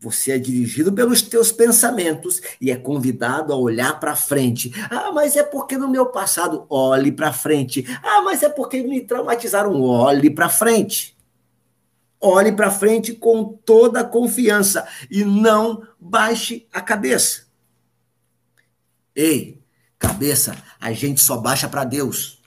Você 0.00 0.32
é 0.32 0.38
dirigido 0.38 0.92
pelos 0.92 1.22
teus 1.22 1.52
pensamentos 1.52 2.40
e 2.60 2.72
é 2.72 2.76
convidado 2.76 3.52
a 3.52 3.56
olhar 3.56 4.00
para 4.00 4.16
frente. 4.16 4.72
Ah, 4.90 5.12
mas 5.12 5.36
é 5.36 5.44
porque 5.44 5.76
no 5.76 5.88
meu 5.88 6.06
passado, 6.06 6.66
olhe 6.68 7.12
para 7.12 7.32
frente. 7.32 7.84
Ah, 8.02 8.20
mas 8.22 8.42
é 8.42 8.48
porque 8.48 8.82
me 8.82 9.00
traumatizaram, 9.02 9.80
olhe 9.80 10.28
para 10.28 10.48
frente. 10.48 11.16
Olhe 12.24 12.52
para 12.52 12.70
frente 12.70 13.12
com 13.12 13.52
toda 13.64 14.00
a 14.00 14.04
confiança 14.04 14.86
e 15.10 15.24
não 15.24 15.84
baixe 15.98 16.68
a 16.72 16.80
cabeça. 16.80 17.48
Ei, 19.12 19.60
cabeça, 19.98 20.56
a 20.78 20.92
gente 20.92 21.20
só 21.20 21.36
baixa 21.36 21.68
para 21.68 21.82
Deus. 21.82 22.40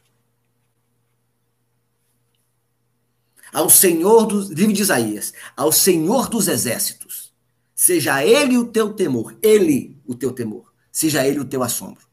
Ao 3.51 3.69
Senhor 3.69 4.25
dos 4.25 4.49
livro 4.49 4.71
de 4.71 4.81
Isaías, 4.81 5.33
ao 5.57 5.73
Senhor 5.73 6.29
dos 6.29 6.47
exércitos, 6.47 7.33
seja 7.73 8.23
ele 8.23 8.57
o 8.57 8.65
teu 8.65 8.93
temor, 8.93 9.37
ele 9.41 9.97
o 10.05 10.15
teu 10.15 10.31
temor, 10.31 10.73
seja 10.89 11.27
ele 11.27 11.39
o 11.41 11.45
teu 11.45 11.61
assombro. 11.61 12.07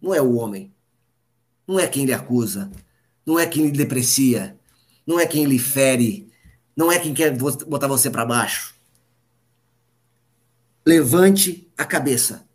Não 0.00 0.14
é 0.14 0.20
o 0.20 0.34
homem, 0.34 0.74
não 1.66 1.80
é 1.80 1.86
quem 1.86 2.04
lhe 2.04 2.12
acusa, 2.12 2.70
não 3.24 3.38
é 3.38 3.46
quem 3.46 3.64
lhe 3.64 3.72
deprecia, 3.72 4.58
não 5.06 5.18
é 5.18 5.26
quem 5.26 5.46
lhe 5.46 5.58
fere, 5.58 6.30
não 6.76 6.92
é 6.92 6.98
quem 6.98 7.14
quer 7.14 7.36
botar 7.36 7.86
você 7.86 8.10
para 8.10 8.26
baixo. 8.26 8.74
Levante 10.84 11.72
a 11.76 11.84
cabeça. 11.84 12.46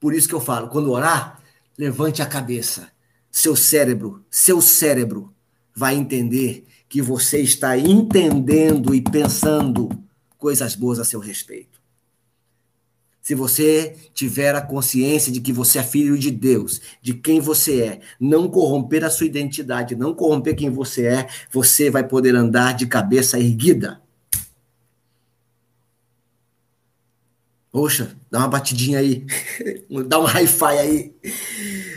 Por 0.00 0.12
isso 0.12 0.28
que 0.28 0.34
eu 0.34 0.40
falo, 0.40 0.68
quando 0.68 0.90
orar, 0.90 1.40
levante 1.78 2.20
a 2.20 2.26
cabeça. 2.26 2.90
Seu 3.30 3.54
cérebro, 3.54 4.24
seu 4.30 4.60
cérebro 4.60 5.32
vai 5.74 5.94
entender 5.94 6.66
que 6.88 7.00
você 7.00 7.40
está 7.40 7.78
entendendo 7.78 8.94
e 8.94 9.00
pensando 9.00 9.88
coisas 10.36 10.74
boas 10.74 10.98
a 10.98 11.04
seu 11.04 11.20
respeito 11.20 11.77
se 13.28 13.34
você 13.34 13.94
tiver 14.14 14.54
a 14.54 14.62
consciência 14.62 15.30
de 15.30 15.38
que 15.38 15.52
você 15.52 15.80
é 15.80 15.82
filho 15.82 16.16
de 16.16 16.30
Deus, 16.30 16.80
de 17.02 17.12
quem 17.12 17.40
você 17.40 17.82
é, 17.82 18.00
não 18.18 18.48
corromper 18.48 19.04
a 19.04 19.10
sua 19.10 19.26
identidade, 19.26 19.94
não 19.94 20.14
corromper 20.14 20.56
quem 20.56 20.70
você 20.70 21.04
é, 21.04 21.28
você 21.52 21.90
vai 21.90 22.08
poder 22.08 22.34
andar 22.34 22.72
de 22.72 22.86
cabeça 22.86 23.38
erguida. 23.38 24.00
Poxa, 27.70 28.16
dá 28.30 28.38
uma 28.38 28.48
batidinha 28.48 28.98
aí, 28.98 29.26
dá 30.08 30.18
um 30.18 30.24
hi-fi 30.24 30.78
aí. 30.78 31.14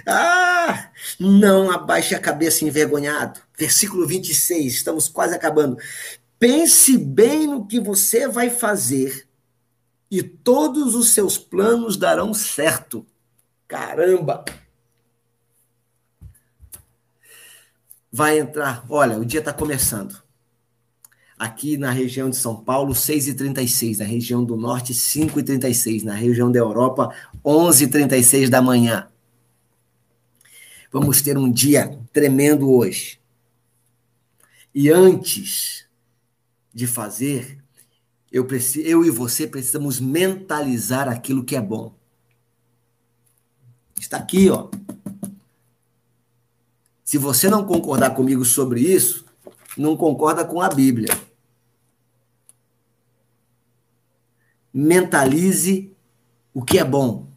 Ah, 0.06 0.90
não 1.18 1.72
abaixe 1.72 2.14
a 2.14 2.20
cabeça 2.20 2.66
envergonhado. 2.66 3.40
Versículo 3.58 4.06
26, 4.06 4.74
estamos 4.74 5.08
quase 5.08 5.34
acabando. 5.34 5.78
Pense 6.38 6.98
bem 6.98 7.48
no 7.48 7.66
que 7.66 7.80
você 7.80 8.28
vai 8.28 8.50
fazer 8.50 9.31
e 10.12 10.22
todos 10.22 10.94
os 10.94 11.12
seus 11.12 11.38
planos 11.38 11.96
darão 11.96 12.34
certo. 12.34 13.08
Caramba! 13.66 14.44
Vai 18.12 18.40
entrar, 18.40 18.86
olha, 18.90 19.18
o 19.18 19.24
dia 19.24 19.40
está 19.40 19.54
começando. 19.54 20.22
Aqui 21.40 21.78
na 21.78 21.92
região 21.92 22.30
de 22.30 22.36
São 22.36 22.62
Paulo, 22.62 22.94
6h36, 22.94 24.00
na 24.00 24.04
região 24.04 24.44
do 24.44 24.58
Norte, 24.58 24.94
5h36, 24.94 26.04
na 26.04 26.14
região 26.14 26.52
da 26.52 26.60
Europa, 26.60 27.16
11h36 27.44 28.50
da 28.50 28.62
manhã. 28.62 29.08
Vamos 30.92 31.22
ter 31.22 31.38
um 31.38 31.50
dia 31.50 31.98
tremendo 32.12 32.70
hoje. 32.70 33.18
E 34.76 34.90
antes 34.92 35.86
de 36.74 36.86
fazer, 36.86 37.61
eu, 38.32 38.46
preciso, 38.46 38.88
eu 38.88 39.04
e 39.04 39.10
você 39.10 39.46
precisamos 39.46 40.00
mentalizar 40.00 41.08
aquilo 41.10 41.44
que 41.44 41.56
é 41.56 41.62
bom. 41.62 41.94
Está 44.00 44.18
aqui, 44.18 44.50
ó. 44.50 44.70
Se 47.04 47.18
você 47.18 47.50
não 47.50 47.66
concordar 47.66 48.16
comigo 48.16 48.46
sobre 48.46 48.80
isso, 48.82 49.26
não 49.78 49.98
concorda 49.98 50.46
com 50.46 50.62
a 50.62 50.70
Bíblia. 50.70 51.10
Mentalize 54.74 55.94
o 56.54 56.64
que 56.64 56.80
é 56.80 56.86
bom. 56.86 57.30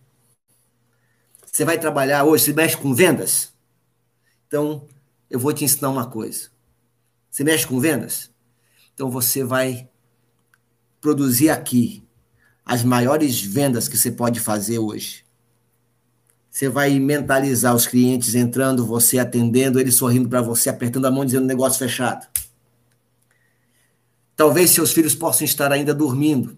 Você 1.44 1.64
vai 1.64 1.78
trabalhar 1.78 2.24
hoje, 2.24 2.44
você 2.44 2.52
mexe 2.52 2.76
com 2.76 2.94
vendas? 2.94 3.52
Então, 4.46 4.86
eu 5.28 5.38
vou 5.38 5.52
te 5.52 5.64
ensinar 5.64 5.90
uma 5.90 6.08
coisa. 6.08 6.50
Você 7.30 7.42
mexe 7.42 7.66
com 7.66 7.80
vendas? 7.80 8.32
Então 8.94 9.10
você 9.10 9.42
vai 9.42 9.90
produzir 11.04 11.50
aqui 11.50 12.02
as 12.64 12.82
maiores 12.82 13.38
vendas 13.42 13.86
que 13.86 13.94
você 13.98 14.10
pode 14.10 14.40
fazer 14.40 14.78
hoje. 14.78 15.22
Você 16.50 16.66
vai 16.66 16.98
mentalizar 16.98 17.74
os 17.74 17.86
clientes 17.86 18.34
entrando, 18.34 18.86
você 18.86 19.18
atendendo, 19.18 19.78
eles 19.78 19.96
sorrindo 19.96 20.30
para 20.30 20.40
você, 20.40 20.70
apertando 20.70 21.04
a 21.04 21.10
mão, 21.10 21.26
dizendo 21.26 21.44
negócio 21.44 21.78
fechado. 21.78 22.26
Talvez 24.34 24.70
seus 24.70 24.92
filhos 24.92 25.14
possam 25.14 25.44
estar 25.44 25.70
ainda 25.70 25.94
dormindo. 25.94 26.56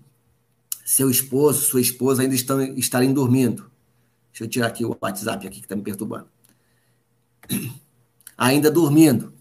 Seu 0.85 1.11
esposo, 1.11 1.63
sua 1.63 1.81
esposa 1.81 2.23
ainda 2.23 2.37
estão 2.37 2.63
estarem 2.77 3.13
dormindo. 3.13 3.69
Deixa 4.31 4.45
eu 4.45 4.49
tirar 4.49 4.69
aqui 4.69 4.85
o 4.85 4.97
WhatsApp 5.03 5.45
aqui 5.45 5.59
que 5.59 5.67
está 5.67 5.75
me 5.75 5.83
perturbando. 5.83 6.29
Ainda 8.39 8.71
dormindo. 8.71 9.35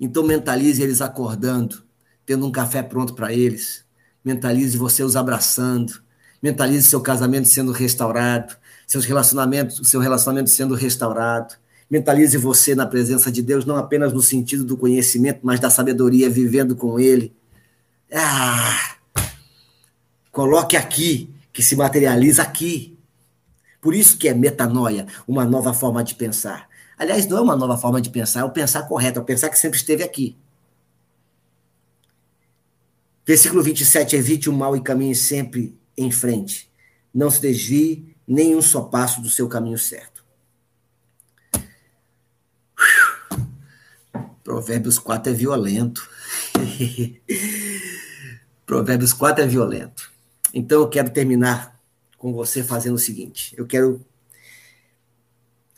Então 0.00 0.22
mentalize 0.22 0.82
eles 0.82 1.02
acordando, 1.02 1.85
tendo 2.26 2.44
um 2.44 2.50
café 2.50 2.82
pronto 2.82 3.14
para 3.14 3.32
eles. 3.32 3.84
Mentalize 4.24 4.76
você 4.76 5.04
os 5.04 5.14
abraçando. 5.14 6.04
Mentalize 6.42 6.88
seu 6.88 7.00
casamento 7.00 7.48
sendo 7.48 7.72
restaurado, 7.72 8.56
seus 8.86 9.04
relacionamentos, 9.04 9.88
seu 9.88 10.00
relacionamento 10.00 10.50
sendo 10.50 10.74
restaurado. 10.74 11.54
Mentalize 11.88 12.36
você 12.36 12.74
na 12.74 12.84
presença 12.84 13.30
de 13.30 13.40
Deus, 13.40 13.64
não 13.64 13.76
apenas 13.76 14.12
no 14.12 14.20
sentido 14.20 14.64
do 14.64 14.76
conhecimento, 14.76 15.40
mas 15.42 15.60
da 15.60 15.70
sabedoria, 15.70 16.28
vivendo 16.28 16.74
com 16.74 16.98
Ele. 16.98 17.32
Ah! 18.12 18.96
Coloque 20.32 20.76
aqui, 20.76 21.30
que 21.52 21.62
se 21.62 21.76
materializa 21.76 22.42
aqui. 22.42 22.98
Por 23.80 23.94
isso 23.94 24.18
que 24.18 24.28
é 24.28 24.34
metanoia, 24.34 25.06
uma 25.26 25.44
nova 25.44 25.72
forma 25.72 26.02
de 26.02 26.14
pensar. 26.14 26.68
Aliás, 26.98 27.26
não 27.26 27.38
é 27.38 27.40
uma 27.40 27.56
nova 27.56 27.78
forma 27.78 28.00
de 28.00 28.10
pensar, 28.10 28.40
é 28.40 28.44
o 28.44 28.50
pensar 28.50 28.82
correto, 28.82 29.18
é 29.18 29.22
o 29.22 29.24
pensar 29.24 29.48
que 29.48 29.58
sempre 29.58 29.78
esteve 29.78 30.02
aqui. 30.02 30.36
Versículo 33.26 33.60
27, 33.60 34.14
evite 34.14 34.48
o 34.48 34.52
mal 34.52 34.76
e 34.76 34.80
caminhe 34.80 35.14
sempre 35.14 35.76
em 35.98 36.12
frente. 36.12 36.70
Não 37.12 37.28
se 37.28 37.40
desvie 37.40 38.14
nem 38.24 38.54
um 38.54 38.62
só 38.62 38.82
passo 38.82 39.20
do 39.20 39.28
seu 39.28 39.48
caminho 39.48 39.78
certo. 39.78 40.24
Provérbios 44.44 44.96
4 44.96 45.32
é 45.32 45.34
violento. 45.34 46.08
Provérbios 48.64 49.12
4 49.12 49.42
é 49.42 49.46
violento. 49.46 50.12
Então 50.54 50.80
eu 50.80 50.88
quero 50.88 51.10
terminar 51.10 51.76
com 52.16 52.32
você 52.32 52.62
fazendo 52.62 52.94
o 52.94 52.98
seguinte: 52.98 53.52
eu 53.58 53.66
quero 53.66 54.06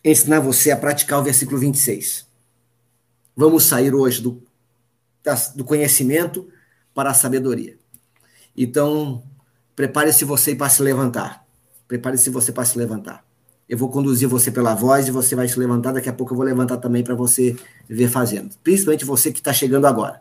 ensinar 0.05 0.41
você 0.41 0.71
a 0.71 0.77
praticar 0.77 1.19
o 1.19 1.25
versículo 1.25 1.59
26. 1.59 2.27
Vamos 3.35 3.65
sair 3.65 3.95
hoje 3.95 4.21
do, 4.21 4.43
do 5.57 5.65
conhecimento 5.65 6.47
para 6.99 7.11
a 7.11 7.15
sabedoria. 7.15 7.79
Então, 8.57 9.23
prepare-se 9.77 10.25
você 10.25 10.53
para 10.53 10.69
se 10.69 10.83
levantar. 10.83 11.47
Prepare-se 11.87 12.29
você 12.29 12.51
para 12.51 12.65
se 12.65 12.77
levantar. 12.77 13.25
Eu 13.69 13.79
vou 13.79 13.89
conduzir 13.89 14.29
você 14.29 14.51
pela 14.51 14.75
voz 14.75 15.07
e 15.07 15.13
você 15.13 15.37
vai 15.37 15.47
se 15.47 15.57
levantar. 15.61 15.93
Daqui 15.93 16.09
a 16.09 16.13
pouco 16.13 16.33
eu 16.33 16.37
vou 16.37 16.45
levantar 16.45 16.79
também 16.79 17.05
para 17.05 17.15
você 17.15 17.57
ver 17.89 18.09
fazendo. 18.09 18.53
Principalmente 18.65 19.05
você 19.05 19.31
que 19.31 19.39
está 19.39 19.53
chegando 19.53 19.87
agora. 19.87 20.21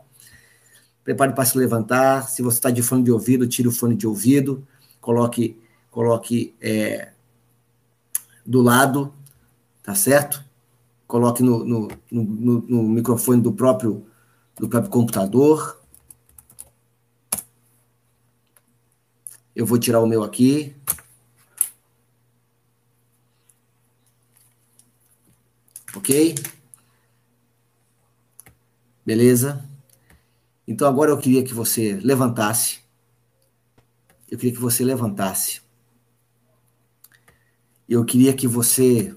Prepare 1.02 1.32
para 1.32 1.44
se 1.44 1.58
levantar. 1.58 2.28
Se 2.28 2.42
você 2.42 2.58
está 2.58 2.70
de 2.70 2.80
fone 2.80 3.02
de 3.02 3.10
ouvido, 3.10 3.48
tire 3.48 3.66
o 3.66 3.72
fone 3.72 3.96
de 3.96 4.06
ouvido. 4.06 4.64
Coloque, 5.00 5.58
coloque 5.90 6.54
é, 6.60 7.08
do 8.46 8.62
lado, 8.62 9.12
tá 9.82 9.96
certo? 9.96 10.44
Coloque 11.08 11.42
no, 11.42 11.64
no, 11.64 11.88
no, 12.08 12.60
no 12.68 12.82
microfone 12.84 13.42
do 13.42 13.52
próprio, 13.52 14.06
do 14.60 14.68
próprio 14.68 14.92
computador. 14.92 15.77
Eu 19.58 19.66
vou 19.66 19.76
tirar 19.76 19.98
o 19.98 20.06
meu 20.06 20.22
aqui. 20.22 20.72
Ok? 25.96 26.36
Beleza? 29.04 29.68
Então 30.64 30.86
agora 30.86 31.10
eu 31.10 31.18
queria 31.18 31.42
que 31.42 31.52
você 31.52 31.94
levantasse. 31.94 32.78
Eu 34.30 34.38
queria 34.38 34.54
que 34.54 34.60
você 34.60 34.84
levantasse. 34.84 35.60
Eu 37.88 38.04
queria 38.04 38.34
que 38.34 38.46
você 38.46 39.12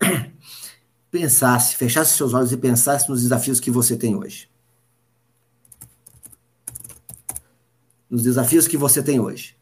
pensasse, 1.10 1.74
fechasse 1.74 2.16
seus 2.16 2.34
olhos 2.34 2.52
e 2.52 2.56
pensasse 2.56 3.08
nos 3.08 3.22
desafios 3.22 3.58
que 3.58 3.68
você 3.72 3.96
tem 3.96 4.14
hoje. 4.14 4.48
Nos 8.14 8.22
desafios 8.22 8.68
que 8.68 8.76
você 8.76 9.02
tem 9.02 9.18
hoje. 9.18 9.56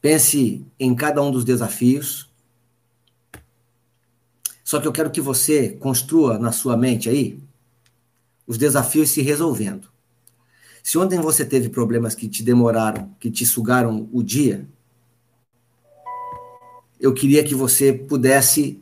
Pense 0.00 0.64
em 0.78 0.94
cada 0.94 1.20
um 1.20 1.32
dos 1.32 1.44
desafios 1.44 2.30
só 4.62 4.78
que 4.78 4.86
eu 4.86 4.92
quero 4.92 5.10
que 5.10 5.20
você 5.20 5.70
construa 5.70 6.38
na 6.38 6.52
sua 6.52 6.76
mente 6.76 7.08
aí 7.08 7.36
os 8.46 8.56
desafios 8.56 9.10
se 9.10 9.20
resolvendo. 9.20 9.88
Se 10.84 10.96
ontem 10.96 11.18
você 11.18 11.44
teve 11.44 11.68
problemas 11.68 12.14
que 12.14 12.28
te 12.28 12.44
demoraram, 12.44 13.12
que 13.18 13.28
te 13.28 13.44
sugaram 13.44 14.08
o 14.12 14.22
dia, 14.22 14.68
eu 17.00 17.12
queria 17.12 17.42
que 17.42 17.56
você 17.56 17.92
pudesse 17.92 18.80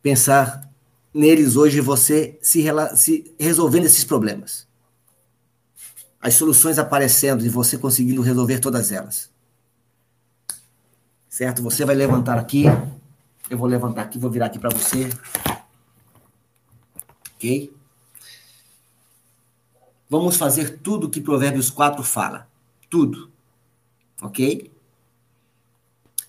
pensar 0.00 0.70
neles 1.12 1.56
hoje 1.56 1.80
você 1.80 2.38
se, 2.40 2.64
se 2.94 3.34
resolvendo 3.36 3.86
esses 3.86 4.04
problemas. 4.04 4.70
As 6.22 6.34
soluções 6.34 6.78
aparecendo 6.78 7.44
e 7.44 7.48
você 7.48 7.76
conseguindo 7.76 8.22
resolver 8.22 8.60
todas 8.60 8.92
elas. 8.92 9.28
Certo? 11.28 11.62
Você 11.62 11.84
vai 11.84 11.96
levantar 11.96 12.38
aqui 12.38 12.66
eu 13.52 13.58
vou 13.58 13.68
levantar 13.68 14.00
aqui, 14.00 14.18
vou 14.18 14.30
virar 14.30 14.46
aqui 14.46 14.58
para 14.58 14.70
você. 14.70 15.10
Ok? 17.34 17.70
Vamos 20.08 20.38
fazer 20.38 20.78
tudo 20.78 21.10
que 21.10 21.20
Provérbios 21.20 21.68
4 21.68 22.02
fala. 22.02 22.48
Tudo. 22.88 23.30
Ok? 24.22 24.72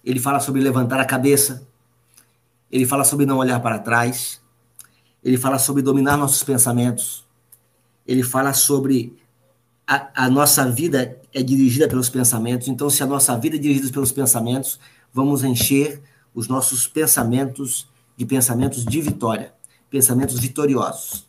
Ele 0.03 0.19
fala 0.19 0.41
sobre 0.41 0.59
levantar 0.59 0.99
a 0.99 1.05
cabeça. 1.05 1.65
Ele 2.69 2.85
fala 2.85 3.05
sobre 3.05 3.25
não 3.25 3.37
olhar 3.37 3.61
para 3.61 3.79
trás. 3.79 4.41
Ele 5.23 5.37
fala 5.37 5.57
sobre 5.57 5.81
dominar 5.81 6.17
nossos 6.17 6.43
pensamentos. 6.43 7.25
Ele 8.05 8.21
fala 8.21 8.53
sobre 8.53 9.17
a, 9.85 10.25
a, 10.25 10.29
nossa 10.29 10.69
vida 10.69 11.19
é 11.33 11.43
dirigida 11.43 11.87
pelos 11.87 12.09
pensamentos. 12.09 12.67
Então, 12.67 12.89
se 12.89 13.03
a 13.03 13.05
nossa 13.05 13.37
vida 13.37 13.55
é 13.55 13.59
dirigida 13.59 13.91
pelos 13.91 14.11
pensamentos, 14.11 14.79
vamos 15.13 15.43
encher 15.43 16.01
os 16.33 16.47
nossos 16.47 16.87
pensamentos 16.87 17.87
de 18.15 18.25
pensamentos 18.25 18.85
de 18.85 19.01
vitória, 19.01 19.53
pensamentos 19.89 20.39
vitoriosos. 20.39 21.27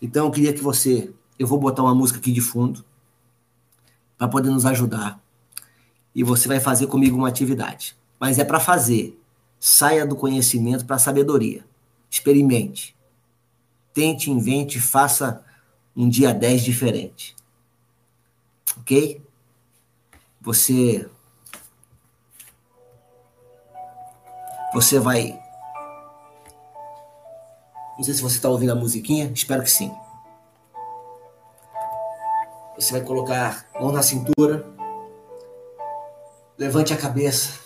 Então 0.00 0.26
eu 0.26 0.30
queria 0.30 0.52
que 0.52 0.62
você, 0.62 1.12
eu 1.38 1.46
vou 1.46 1.58
botar 1.58 1.82
uma 1.82 1.94
música 1.94 2.18
aqui 2.18 2.32
de 2.32 2.40
fundo 2.40 2.84
para 4.18 4.28
poder 4.28 4.50
nos 4.50 4.66
ajudar. 4.66 5.20
E 6.14 6.22
você 6.22 6.48
vai 6.48 6.60
fazer 6.60 6.86
comigo 6.86 7.16
uma 7.16 7.28
atividade. 7.28 7.96
Mas 8.18 8.38
é 8.38 8.44
para 8.44 8.58
fazer. 8.58 9.20
Saia 9.58 10.06
do 10.06 10.16
conhecimento 10.16 10.84
para 10.84 10.96
a 10.96 10.98
sabedoria. 10.98 11.64
Experimente. 12.10 12.96
Tente, 13.92 14.30
invente, 14.30 14.80
faça 14.80 15.42
um 15.94 16.08
dia 16.08 16.32
10 16.32 16.62
diferente. 16.64 17.35
Ok? 18.80 19.22
Você 20.40 21.08
Você 24.76 24.98
vai. 24.98 25.40
Não 27.96 28.04
sei 28.04 28.12
se 28.12 28.20
você 28.20 28.36
está 28.36 28.50
ouvindo 28.50 28.72
a 28.72 28.74
musiquinha, 28.74 29.32
espero 29.34 29.62
que 29.62 29.70
sim. 29.70 29.90
Você 32.74 32.92
vai 32.92 33.00
colocar 33.00 33.66
mão 33.80 33.90
na 33.90 34.02
cintura, 34.02 34.66
levante 36.58 36.92
a 36.92 36.96
cabeça, 36.98 37.58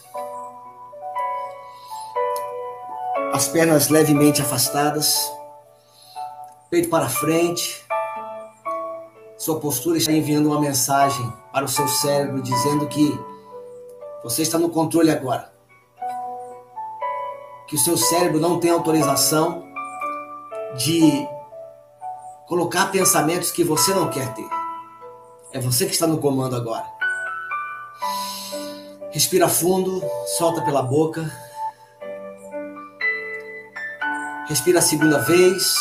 as 3.32 3.48
pernas 3.48 3.88
levemente 3.88 4.40
afastadas, 4.40 5.28
peito 6.70 6.88
para 6.88 7.08
frente. 7.08 7.84
Sua 9.40 9.58
postura 9.58 9.96
está 9.96 10.12
enviando 10.12 10.46
uma 10.46 10.60
mensagem 10.60 11.32
para 11.50 11.64
o 11.64 11.68
seu 11.68 11.88
cérebro 11.88 12.42
dizendo 12.42 12.86
que 12.86 13.18
você 14.22 14.42
está 14.42 14.58
no 14.58 14.68
controle 14.68 15.10
agora 15.10 15.50
que 17.66 17.76
o 17.76 17.78
seu 17.78 17.96
cérebro 17.96 18.40
não 18.40 18.58
tem 18.58 18.72
autorização 18.72 19.64
de 20.76 21.24
colocar 22.48 22.86
pensamentos 22.90 23.52
que 23.52 23.62
você 23.62 23.94
não 23.94 24.10
quer 24.10 24.34
ter. 24.34 24.48
É 25.52 25.60
você 25.60 25.86
que 25.86 25.92
está 25.92 26.04
no 26.04 26.18
comando 26.18 26.56
agora. 26.56 26.84
Respira 29.12 29.48
fundo, 29.48 30.02
solta 30.36 30.60
pela 30.62 30.82
boca. 30.82 31.32
Respira 34.48 34.80
a 34.80 34.82
segunda 34.82 35.20
vez. 35.20 35.72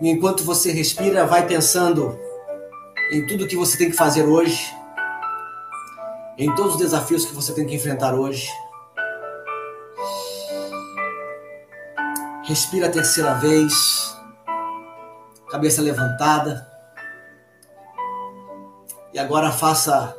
E 0.00 0.10
enquanto 0.10 0.44
você 0.44 0.72
respira, 0.72 1.26
vai 1.26 1.46
pensando 1.46 2.18
em 3.10 3.26
tudo 3.26 3.46
que 3.46 3.56
você 3.56 3.78
tem 3.78 3.90
que 3.90 3.96
fazer 3.96 4.24
hoje, 4.24 4.74
em 6.36 6.54
todos 6.54 6.74
os 6.74 6.78
desafios 6.78 7.24
que 7.24 7.34
você 7.34 7.54
tem 7.54 7.66
que 7.66 7.74
enfrentar 7.74 8.14
hoje. 8.14 8.50
Respira 12.44 12.86
a 12.86 12.90
terceira 12.90 13.34
vez. 13.34 13.72
cabeça 15.50 15.80
levantada. 15.80 16.66
E 19.14 19.18
agora 19.18 19.50
faça, 19.50 20.14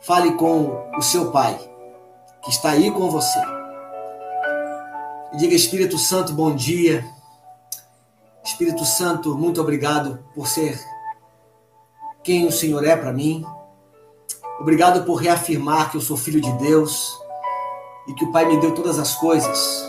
fale 0.00 0.32
com 0.32 0.90
o 0.96 1.02
seu 1.02 1.30
Pai, 1.30 1.56
que 2.42 2.50
está 2.50 2.70
aí 2.70 2.90
com 2.90 3.08
você. 3.08 3.38
E 5.32 5.36
diga, 5.36 5.54
Espírito 5.54 5.96
Santo, 5.96 6.32
bom 6.32 6.54
dia. 6.56 7.04
Espírito 8.44 8.84
Santo, 8.84 9.36
muito 9.38 9.60
obrigado 9.60 10.18
por 10.34 10.48
ser 10.48 10.80
quem 12.24 12.44
o 12.46 12.50
Senhor 12.50 12.84
é 12.84 12.96
para 12.96 13.12
mim. 13.12 13.44
Obrigado 14.58 15.04
por 15.04 15.14
reafirmar 15.14 15.90
que 15.90 15.96
eu 15.96 16.00
sou 16.00 16.16
filho 16.16 16.40
de 16.40 16.52
Deus 16.54 17.16
e 18.08 18.14
que 18.14 18.24
o 18.24 18.32
Pai 18.32 18.44
me 18.44 18.58
deu 18.58 18.74
todas 18.74 18.98
as 18.98 19.14
coisas. 19.14 19.88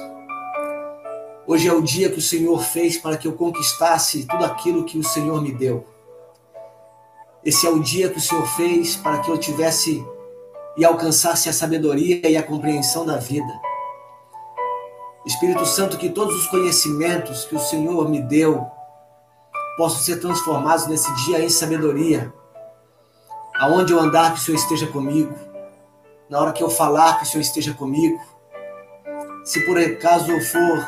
Hoje 1.48 1.68
é 1.68 1.74
o 1.74 1.82
dia 1.82 2.12
que 2.12 2.20
o 2.20 2.22
Senhor 2.22 2.62
fez 2.64 2.98
para 2.98 3.18
que 3.18 3.28
eu 3.28 3.34
conquistasse 3.34 4.26
tudo 4.26 4.46
aquilo 4.46 4.86
que 4.86 5.00
o 5.00 5.04
Senhor 5.04 5.42
me 5.42 5.52
deu. 5.52 5.86
Esse 7.44 7.66
é 7.66 7.70
o 7.70 7.80
dia 7.80 8.10
que 8.10 8.20
o 8.20 8.22
Senhor 8.22 8.46
fez 8.46 8.96
para 8.96 9.20
que 9.20 9.30
eu 9.30 9.38
tivesse 9.38 10.06
e 10.78 10.86
alcançasse 10.86 11.50
a 11.50 11.54
sabedoria 11.54 12.28
e 12.30 12.38
a 12.38 12.44
compreensão 12.44 13.06
da 13.06 13.18
vida. 13.18 13.73
Espírito 15.26 15.66
Santo, 15.66 15.98
que 15.98 16.10
todos 16.10 16.36
os 16.36 16.48
conhecimentos 16.48 17.46
que 17.46 17.56
o 17.56 17.60
Senhor 17.60 18.10
me 18.10 18.22
deu 18.22 18.70
possam 19.78 20.00
ser 20.00 20.20
transformados 20.20 20.86
nesse 20.88 21.14
dia 21.24 21.40
em 21.44 21.50
sabedoria. 21.50 22.32
Aonde 23.56 23.94
eu 23.94 24.00
andar, 24.00 24.34
que 24.34 24.40
o 24.40 24.42
Senhor 24.42 24.58
esteja 24.58 24.88
comigo. 24.88 25.34
Na 26.30 26.40
hora 26.42 26.52
que 26.52 26.62
eu 26.62 26.70
falar, 26.70 27.18
que 27.18 27.24
o 27.24 27.26
Senhor 27.26 27.42
esteja 27.42 27.74
comigo. 27.74 28.20
Se 29.46 29.66
por 29.66 29.78
acaso 29.78 30.32
eu 30.32 30.42
for 30.42 30.86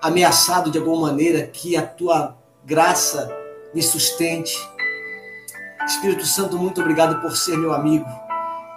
ameaçado 0.00 0.70
de 0.70 0.78
alguma 0.78 1.08
maneira, 1.08 1.46
que 1.46 1.76
a 1.76 1.86
tua 1.86 2.36
graça 2.64 3.30
me 3.74 3.82
sustente. 3.82 4.56
Espírito 5.86 6.24
Santo, 6.24 6.56
muito 6.56 6.80
obrigado 6.80 7.20
por 7.20 7.36
ser 7.36 7.58
meu 7.58 7.74
amigo. 7.74 8.06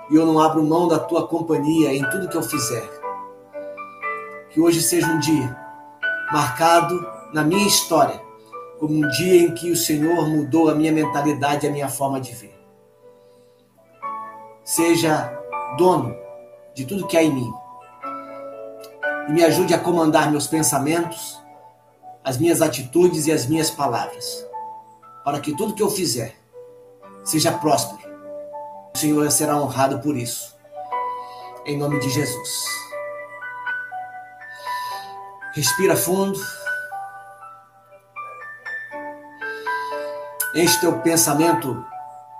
E 0.10 0.16
eu 0.16 0.26
não 0.26 0.42
abro 0.42 0.62
mão 0.64 0.90
da 0.90 1.00
tua 1.00 1.26
companhia 1.26 1.94
em 1.94 2.04
tudo 2.10 2.28
que 2.28 2.36
eu 2.36 2.44
fizer. 2.44 3.01
Que 4.52 4.60
hoje 4.60 4.82
seja 4.82 5.08
um 5.08 5.20
dia 5.20 5.56
marcado 6.32 7.08
na 7.34 7.44
minha 7.44 7.68
história 7.68 8.22
como 8.80 8.96
um 8.96 9.08
dia 9.10 9.44
em 9.44 9.54
que 9.54 9.72
o 9.72 9.76
Senhor 9.76 10.28
mudou 10.28 10.70
a 10.70 10.76
minha 10.76 10.92
mentalidade 10.92 11.66
e 11.66 11.70
a 11.70 11.72
minha 11.72 11.88
forma 11.88 12.20
de 12.20 12.34
ver. 12.34 12.60
Seja 14.64 15.32
dono 15.78 16.16
de 16.74 16.86
tudo 16.86 17.08
que 17.08 17.18
há 17.18 17.24
em 17.24 17.34
mim. 17.34 17.54
E 19.30 19.32
me 19.32 19.44
ajude 19.44 19.74
a 19.74 19.80
comandar 19.80 20.32
meus 20.32 20.48
pensamentos, 20.48 21.40
as 22.24 22.38
minhas 22.38 22.62
atitudes 22.62 23.28
e 23.28 23.32
as 23.32 23.46
minhas 23.46 23.70
palavras 23.70 24.50
para 25.24 25.40
que 25.40 25.56
tudo 25.56 25.74
que 25.74 25.84
eu 25.84 25.90
fizer 25.90 26.36
seja 27.24 27.52
próspero. 27.52 28.12
O 28.94 28.98
Senhor 28.98 29.30
será 29.32 29.58
honrado 29.58 30.00
por 30.00 30.18
isso. 30.18 30.56
Em 31.66 31.78
nome 31.78 32.00
de 32.00 32.10
Jesus. 32.10 32.91
Respira 35.54 35.98
fundo. 35.98 36.40
Enche 40.56 40.80
teu 40.80 41.00
pensamento 41.00 41.86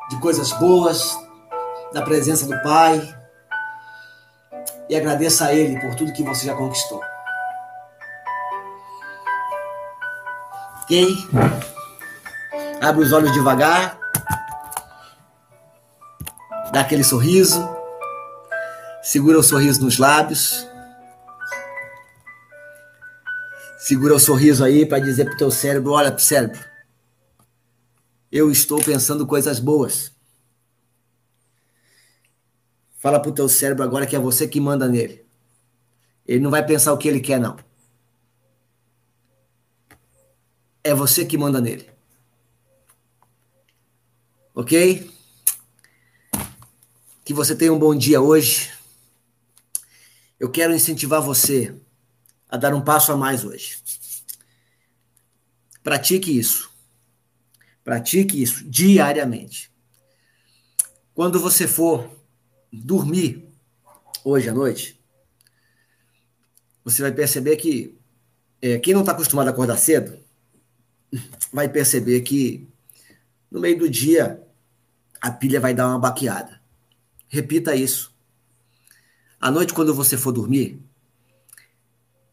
de 0.10 0.20
coisas 0.20 0.52
boas, 0.54 1.18
da 1.94 2.02
presença 2.02 2.46
do 2.46 2.62
Pai. 2.64 3.16
E 4.90 4.96
agradeça 4.96 5.46
a 5.46 5.54
Ele 5.54 5.80
por 5.80 5.96
tudo 5.96 6.14
que 6.14 6.24
você 6.24 6.46
já 6.46 6.56
conquistou. 6.56 7.02
Ok? 10.84 11.16
Abre 12.82 13.04
os 13.04 13.14
olhos 13.14 13.32
devagar. 13.34 13.98
Dá 16.72 16.82
aquele 16.82 17.04
sorriso. 17.04 17.70
Segura 19.04 19.38
o 19.38 19.44
sorriso 19.44 19.84
nos 19.84 19.98
lábios. 19.98 20.71
Segura 23.92 24.16
o 24.16 24.20
sorriso 24.20 24.64
aí 24.64 24.86
para 24.86 25.04
dizer 25.04 25.26
pro 25.26 25.36
teu 25.36 25.52
cérebro, 25.52 25.92
olha 25.92 26.14
pro 26.14 26.24
cérebro. 26.24 26.64
Eu 28.32 28.50
estou 28.50 28.82
pensando 28.82 29.28
coisas 29.28 29.60
boas. 29.60 30.14
Fala 32.96 33.22
pro 33.22 33.34
teu 33.34 33.50
cérebro 33.50 33.84
agora 33.84 34.08
que 34.08 34.16
é 34.16 34.20
você 34.20 34.48
que 34.48 34.62
manda 34.62 34.88
nele. 34.88 35.26
Ele 36.26 36.40
não 36.40 36.50
vai 36.50 36.66
pensar 36.66 36.94
o 36.94 36.98
que 36.98 37.06
ele 37.06 37.20
quer 37.20 37.38
não. 37.38 37.58
É 40.82 40.94
você 40.94 41.26
que 41.26 41.38
manda 41.38 41.60
nele. 41.60 41.92
Ok? 44.56 45.12
Que 47.26 47.34
você 47.34 47.58
tenha 47.58 47.74
um 47.74 47.80
bom 47.80 47.94
dia 47.94 48.22
hoje. 48.22 48.72
Eu 50.40 50.50
quero 50.50 50.74
incentivar 50.74 51.22
você 51.22 51.76
a 52.52 52.58
dar 52.58 52.74
um 52.74 52.82
passo 52.82 53.14
a 53.14 53.18
mais 53.18 53.46
hoje. 53.46 53.81
Pratique 55.84 56.38
isso. 56.38 56.72
Pratique 57.84 58.42
isso 58.42 58.64
diariamente. 58.70 59.72
Quando 61.14 61.40
você 61.40 61.68
for 61.68 62.10
dormir 62.72 63.48
hoje 64.24 64.50
à 64.50 64.54
noite, 64.54 65.00
você 66.84 67.02
vai 67.02 67.12
perceber 67.12 67.58
que 67.58 67.98
é, 68.62 68.78
quem 68.80 68.94
não 68.94 69.02
está 69.02 69.12
acostumado 69.12 69.48
a 69.48 69.52
acordar 69.52 69.78
cedo 69.78 70.18
vai 71.52 71.68
perceber 71.68 72.22
que 72.22 72.72
no 73.52 73.60
meio 73.60 73.78
do 73.78 73.90
dia, 73.90 74.42
a 75.20 75.30
pilha 75.30 75.60
vai 75.60 75.74
dar 75.74 75.90
uma 75.90 76.00
baqueada. 76.00 76.62
Repita 77.28 77.76
isso. 77.76 78.16
À 79.40 79.52
noite, 79.52 79.74
quando 79.74 79.94
você 79.94 80.16
for 80.16 80.32
dormir, 80.32 80.82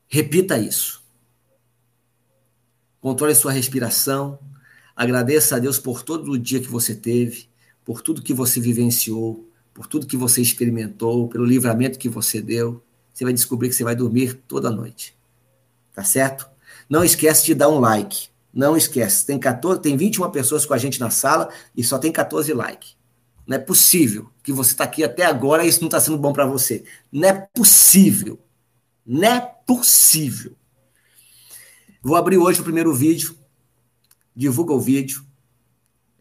repita 0.06 0.56
isso. 0.56 0.97
Controle 3.00 3.34
sua 3.34 3.52
respiração. 3.52 4.38
Agradeça 4.94 5.56
a 5.56 5.58
Deus 5.58 5.78
por 5.78 6.02
todo 6.02 6.32
o 6.32 6.38
dia 6.38 6.60
que 6.60 6.68
você 6.68 6.94
teve, 6.94 7.48
por 7.84 8.02
tudo 8.02 8.22
que 8.22 8.34
você 8.34 8.60
vivenciou, 8.60 9.48
por 9.72 9.86
tudo 9.86 10.06
que 10.06 10.16
você 10.16 10.42
experimentou, 10.42 11.28
pelo 11.28 11.44
livramento 11.44 11.98
que 11.98 12.08
você 12.08 12.42
deu. 12.42 12.82
Você 13.12 13.24
vai 13.24 13.32
descobrir 13.32 13.68
que 13.68 13.74
você 13.74 13.84
vai 13.84 13.94
dormir 13.94 14.34
toda 14.48 14.70
noite. 14.70 15.16
Tá 15.94 16.02
certo? 16.02 16.48
Não 16.88 17.04
esquece 17.04 17.46
de 17.46 17.54
dar 17.54 17.68
um 17.68 17.78
like. 17.78 18.28
Não 18.52 18.76
esquece, 18.76 19.24
tem 19.24 19.38
14, 19.38 19.80
tem 19.80 19.96
21 19.96 20.30
pessoas 20.30 20.66
com 20.66 20.74
a 20.74 20.78
gente 20.78 20.98
na 20.98 21.10
sala 21.10 21.48
e 21.76 21.84
só 21.84 21.98
tem 21.98 22.10
14 22.10 22.52
likes. 22.52 22.96
Não 23.46 23.56
é 23.56 23.58
possível 23.58 24.30
que 24.42 24.52
você 24.52 24.72
está 24.72 24.84
aqui 24.84 25.04
até 25.04 25.24
agora 25.24 25.64
e 25.64 25.68
isso 25.68 25.80
não 25.80 25.86
está 25.86 26.00
sendo 26.00 26.18
bom 26.18 26.32
para 26.32 26.44
você. 26.44 26.84
Não 27.12 27.28
é 27.28 27.32
possível. 27.54 28.38
Não 29.06 29.24
é 29.24 29.40
possível. 29.64 30.56
Vou 32.08 32.16
abrir 32.16 32.38
hoje 32.38 32.62
o 32.62 32.64
primeiro 32.64 32.90
vídeo. 32.94 33.36
Divulga 34.34 34.72
o 34.72 34.80
vídeo. 34.80 35.22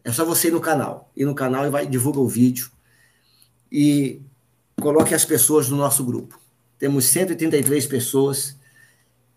É 0.04 0.12
só 0.12 0.22
você 0.22 0.48
ir 0.48 0.50
no 0.50 0.60
canal. 0.60 1.10
Ir 1.16 1.24
no 1.24 1.34
canal 1.34 1.64
e 1.64 1.70
vai 1.70 1.86
divulga 1.86 2.20
o 2.20 2.28
vídeo. 2.28 2.70
E 3.72 4.20
coloque 4.78 5.14
as 5.14 5.24
pessoas 5.24 5.70
no 5.70 5.78
nosso 5.78 6.04
grupo. 6.04 6.38
Temos 6.78 7.06
133 7.06 7.86
pessoas 7.86 8.54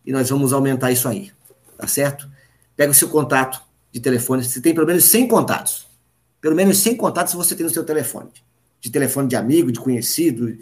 e 0.06 0.12
nós 0.12 0.30
vamos 0.30 0.52
aumentar 0.52 0.92
isso 0.92 1.08
aí. 1.08 1.32
Tá 1.78 1.88
certo? 1.88 2.30
Pega 2.76 2.92
o 2.92 2.94
seu 2.94 3.08
contato 3.08 3.62
de 3.90 4.02
telefone. 4.02 4.44
Você 4.44 4.60
tem 4.60 4.76
pelo 4.76 4.88
menos 4.88 5.06
100 5.06 5.30
contatos. 5.30 5.88
Pelo 6.42 6.54
menos 6.54 6.80
100 6.80 6.98
contatos 6.98 7.34
você 7.34 7.56
tem 7.56 7.66
no 7.66 7.72
seu 7.72 7.86
telefone. 7.86 8.30
De 8.82 8.90
telefone 8.90 9.30
de 9.30 9.38
amigo, 9.38 9.72
de 9.72 9.80
conhecido. 9.80 10.58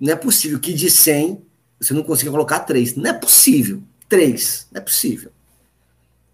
Não 0.00 0.12
é 0.12 0.16
possível 0.16 0.60
que 0.60 0.72
de 0.72 0.88
100 0.88 1.44
você 1.80 1.92
não 1.92 2.04
consiga 2.04 2.30
colocar 2.30 2.60
3. 2.60 2.94
Não 2.94 3.10
é 3.10 3.12
possível. 3.12 3.82
3. 4.08 4.68
Não 4.72 4.80
é 4.80 4.84
possível. 4.84 5.32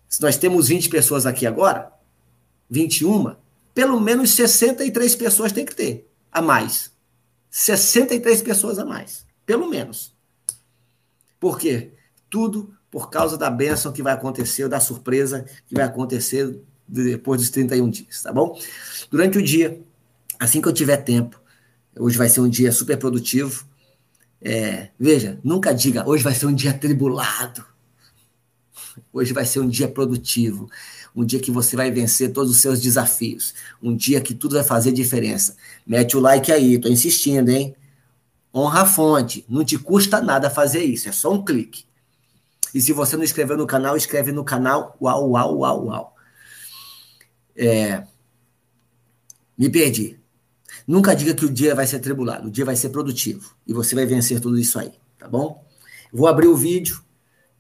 Se 0.09 0.21
nós 0.21 0.37
temos 0.37 0.69
20 0.69 0.89
pessoas 0.89 1.25
aqui 1.27 1.47
agora, 1.47 1.91
21, 2.69 3.35
pelo 3.75 4.01
menos 4.01 4.31
63 4.33 5.17
pessoas 5.17 5.53
tem 5.53 5.65
que 5.65 5.75
ter 5.75 6.09
a 6.31 6.43
mais. 6.43 6.91
63 7.51 8.43
pessoas 8.43 8.79
a 8.79 8.85
mais. 8.85 9.27
Pelo 9.45 9.69
menos. 9.69 10.15
Por 11.41 11.59
quê? 11.59 11.93
Tudo 12.31 12.75
por 12.91 13.11
causa 13.11 13.39
da 13.39 13.51
bênção 13.51 13.93
que 13.93 14.03
vai 14.03 14.13
acontecer, 14.13 14.69
da 14.69 14.79
surpresa 14.79 15.47
que 15.67 15.75
vai 15.75 15.85
acontecer 15.85 16.61
depois 16.87 17.41
dos 17.41 17.49
31 17.49 17.89
dias, 17.89 18.23
tá 18.23 18.31
bom? 18.31 18.59
Durante 19.11 19.39
o 19.39 19.43
dia, 19.43 19.81
assim 20.39 20.61
que 20.61 20.69
eu 20.69 20.73
tiver 20.73 20.99
tempo, 20.99 21.41
hoje 21.99 22.19
vai 22.19 22.29
ser 22.29 22.41
um 22.41 22.49
dia 22.49 22.71
super 22.71 22.99
produtivo. 22.99 23.67
É, 24.45 24.89
veja, 24.99 25.39
nunca 25.45 25.73
diga, 25.73 26.07
hoje 26.09 26.25
vai 26.25 26.35
ser 26.35 26.47
um 26.47 26.55
dia 26.55 26.73
atribulado. 26.73 27.65
Hoje 29.13 29.33
vai 29.33 29.47
ser 29.47 29.61
um 29.61 29.69
dia 29.69 29.89
produtivo, 29.89 30.69
um 31.15 31.25
dia 31.25 31.41
que 31.41 31.51
você 31.51 31.77
vai 31.77 31.91
vencer 31.91 32.33
todos 32.33 32.51
os 32.51 32.61
seus 32.61 32.81
desafios, 32.81 33.55
um 33.83 33.97
dia 33.97 34.21
que 34.21 34.35
tudo 34.35 34.55
vai 34.57 34.65
fazer 34.65 34.93
diferença. 34.93 35.57
Mete 35.87 36.17
o 36.17 36.21
like 36.21 36.51
aí, 36.51 36.79
tô 36.79 36.89
insistindo, 36.89 37.51
hein? 37.51 37.75
Honra 38.55 38.83
a 38.83 38.87
fonte, 38.87 39.47
não 39.49 39.65
te 39.65 39.79
custa 39.79 40.21
nada 40.21 40.51
fazer 40.51 40.83
isso, 40.83 41.09
é 41.09 41.13
só 41.13 41.33
um 41.33 41.43
clique. 41.43 41.85
E 42.75 42.81
se 42.81 42.93
você 42.93 43.17
não 43.17 43.25
inscreveu 43.25 43.57
no 43.57 43.67
canal, 43.67 43.97
inscreve 43.97 44.33
no 44.33 44.45
canal. 44.45 44.97
Uau, 45.01 45.31
uau, 45.31 45.59
uau, 45.59 45.87
uau. 45.87 46.17
É... 47.55 48.05
Me 49.59 49.69
perdi. 49.71 50.19
Nunca 50.87 51.15
diga 51.15 51.35
que 51.35 51.45
o 51.45 51.51
dia 51.51 51.75
vai 51.75 51.87
ser 51.87 52.01
tribulado, 52.01 52.49
o 52.49 52.51
dia 52.51 52.65
vai 52.65 52.77
ser 52.77 52.89
produtivo. 52.91 53.55
E 53.67 53.73
você 53.73 53.95
vai 53.95 54.07
vencer 54.07 54.41
tudo 54.41 54.59
isso 54.59 54.79
aí, 54.79 54.93
tá 55.19 55.29
bom? 55.29 55.65
Vou 56.13 56.27
abrir 56.27 56.49
o 56.49 56.57
vídeo, 56.57 57.03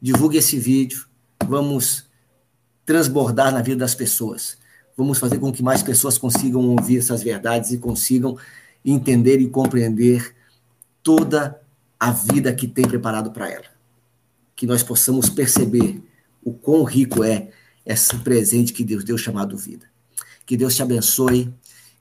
divulgue 0.01 0.39
esse 0.39 0.59
vídeo. 0.59 1.07
Vamos 1.47 2.07
transbordar 2.85 3.53
na 3.53 3.62
vida 3.62 3.79
das 3.79 3.95
pessoas. 3.95 4.59
Vamos 4.97 5.18
fazer 5.18 5.39
com 5.39 5.53
que 5.53 5.62
mais 5.62 5.83
pessoas 5.83 6.18
consigam 6.18 6.61
ouvir 6.68 6.99
essas 6.99 7.23
verdades 7.23 7.70
e 7.73 7.79
consigam 7.79 8.37
entender 8.85 9.41
e 9.41 9.49
compreender 9.49 10.35
toda 11.03 11.61
a 11.99 12.11
vida 12.11 12.53
que 12.53 12.66
tem 12.66 12.87
preparado 12.87 13.31
para 13.31 13.51
ela. 13.51 13.66
Que 14.55 14.66
nós 14.66 14.83
possamos 14.83 15.31
perceber 15.31 16.03
o 16.45 16.53
quão 16.53 16.83
rico 16.83 17.25
é 17.25 17.51
esse 17.87 18.16
presente 18.18 18.73
que 18.73 18.85
Deus 18.85 19.05
deu 19.05 19.16
chamado 19.16 19.57
vida. 19.57 19.87
Que 20.45 20.57
Deus 20.57 20.75
te 20.75 20.83
abençoe, 20.83 21.53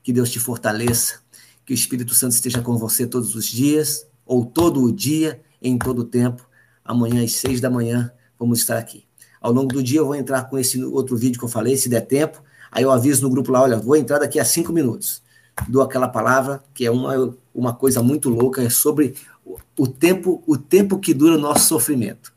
que 0.02 0.12
Deus 0.12 0.30
te 0.30 0.38
fortaleça, 0.38 1.20
que 1.64 1.72
o 1.72 1.74
Espírito 1.74 2.14
Santo 2.14 2.32
esteja 2.32 2.60
com 2.60 2.76
você 2.76 3.06
todos 3.06 3.34
os 3.34 3.46
dias, 3.46 4.06
ou 4.26 4.44
todo 4.44 4.82
o 4.82 4.92
dia, 4.92 5.40
em 5.60 5.78
todo 5.78 6.00
o 6.00 6.04
tempo. 6.04 6.48
Amanhã 6.84 7.22
às 7.24 7.32
seis 7.32 7.60
da 7.60 7.70
manhã 7.70 8.12
vamos 8.38 8.58
estar 8.58 8.78
aqui. 8.78 9.04
Ao 9.40 9.52
longo 9.52 9.72
do 9.72 9.82
dia 9.82 10.00
eu 10.00 10.06
vou 10.06 10.14
entrar 10.14 10.44
com 10.44 10.58
esse 10.58 10.82
outro 10.84 11.16
vídeo 11.16 11.38
que 11.38 11.44
eu 11.44 11.48
falei, 11.48 11.76
se 11.76 11.88
der 11.88 12.02
tempo. 12.02 12.42
Aí 12.70 12.82
eu 12.84 12.90
aviso 12.90 13.22
no 13.22 13.30
grupo 13.30 13.52
lá, 13.52 13.62
olha, 13.62 13.76
vou 13.76 13.96
entrar 13.96 14.18
daqui 14.18 14.40
a 14.40 14.44
cinco 14.44 14.72
minutos. 14.72 15.22
Dou 15.68 15.82
aquela 15.82 16.08
palavra, 16.08 16.62
que 16.72 16.86
é 16.86 16.90
uma, 16.90 17.36
uma 17.54 17.74
coisa 17.74 18.02
muito 18.02 18.30
louca, 18.30 18.62
é 18.62 18.70
sobre 18.70 19.14
o 19.76 19.86
tempo, 19.86 20.42
o 20.46 20.56
tempo 20.56 20.98
que 20.98 21.12
dura 21.12 21.36
o 21.36 21.40
nosso 21.40 21.66
sofrimento. 21.66 22.32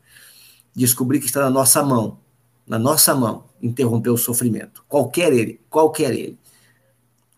Descobrir 0.74 1.20
que 1.20 1.26
está 1.26 1.40
na 1.40 1.50
nossa 1.50 1.82
mão, 1.82 2.18
na 2.66 2.78
nossa 2.78 3.14
mão, 3.14 3.44
interromper 3.62 4.10
o 4.10 4.18
sofrimento. 4.18 4.84
Qualquer 4.88 5.32
ele, 5.32 5.60
qualquer 5.70 6.12
ele, 6.12 6.38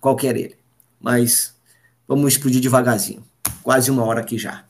qualquer 0.00 0.36
ele. 0.36 0.56
Mas 1.00 1.54
vamos 2.06 2.32
explodir 2.32 2.60
devagarzinho. 2.60 3.24
Quase 3.62 3.90
uma 3.90 4.04
hora 4.04 4.20
aqui 4.20 4.38
já. 4.38 4.64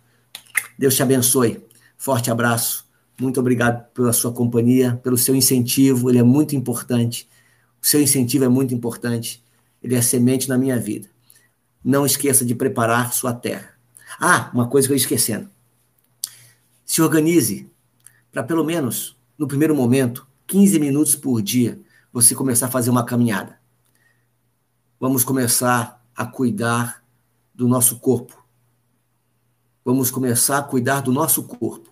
Deus 0.79 0.95
te 0.95 1.03
abençoe. 1.03 1.63
Forte 1.97 2.31
abraço. 2.31 2.87
Muito 3.21 3.41
obrigado 3.41 3.85
pela 3.93 4.13
sua 4.13 4.33
companhia, 4.33 5.01
pelo 5.03 5.19
seu 5.19 5.35
incentivo. 5.35 6.09
Ele 6.09 6.19
é 6.19 6.23
muito 6.23 6.55
importante. 6.55 7.29
O 7.83 7.87
seu 7.87 8.01
incentivo 8.01 8.45
é 8.45 8.49
muito 8.49 8.75
importante. 8.75 9.43
Ele 9.83 9.95
é 9.95 10.03
semente 10.03 10.49
na 10.49 10.57
minha 10.57 10.79
vida. 10.79 11.09
Não 11.85 12.07
esqueça 12.07 12.45
de 12.45 12.55
preparar 12.55 13.13
sua 13.13 13.33
terra. 13.33 13.71
Ah, 14.21 14.51
uma 14.53 14.69
coisa 14.69 14.87
que 14.87 14.93
eu 14.93 14.97
ia 14.97 15.01
esquecendo. 15.01 15.49
Se 16.85 17.03
organize 17.03 17.71
para 18.33 18.43
pelo 18.43 18.65
menos, 18.65 19.17
no 19.37 19.47
primeiro 19.47 19.75
momento, 19.75 20.27
15 20.47 20.79
minutos 20.79 21.15
por 21.15 21.43
dia, 21.43 21.79
você 22.13 22.35
começar 22.35 22.67
a 22.67 22.71
fazer 22.71 22.91
uma 22.91 23.05
caminhada. 23.05 23.58
Vamos 25.01 25.23
começar 25.23 26.05
a 26.17 26.27
cuidar 26.27 27.05
do 27.55 27.69
nosso 27.69 28.01
corpo. 28.01 28.45
Vamos 29.85 30.11
começar 30.11 30.59
a 30.59 30.63
cuidar 30.63 31.03
do 31.03 31.13
nosso 31.13 31.45
corpo. 31.45 31.89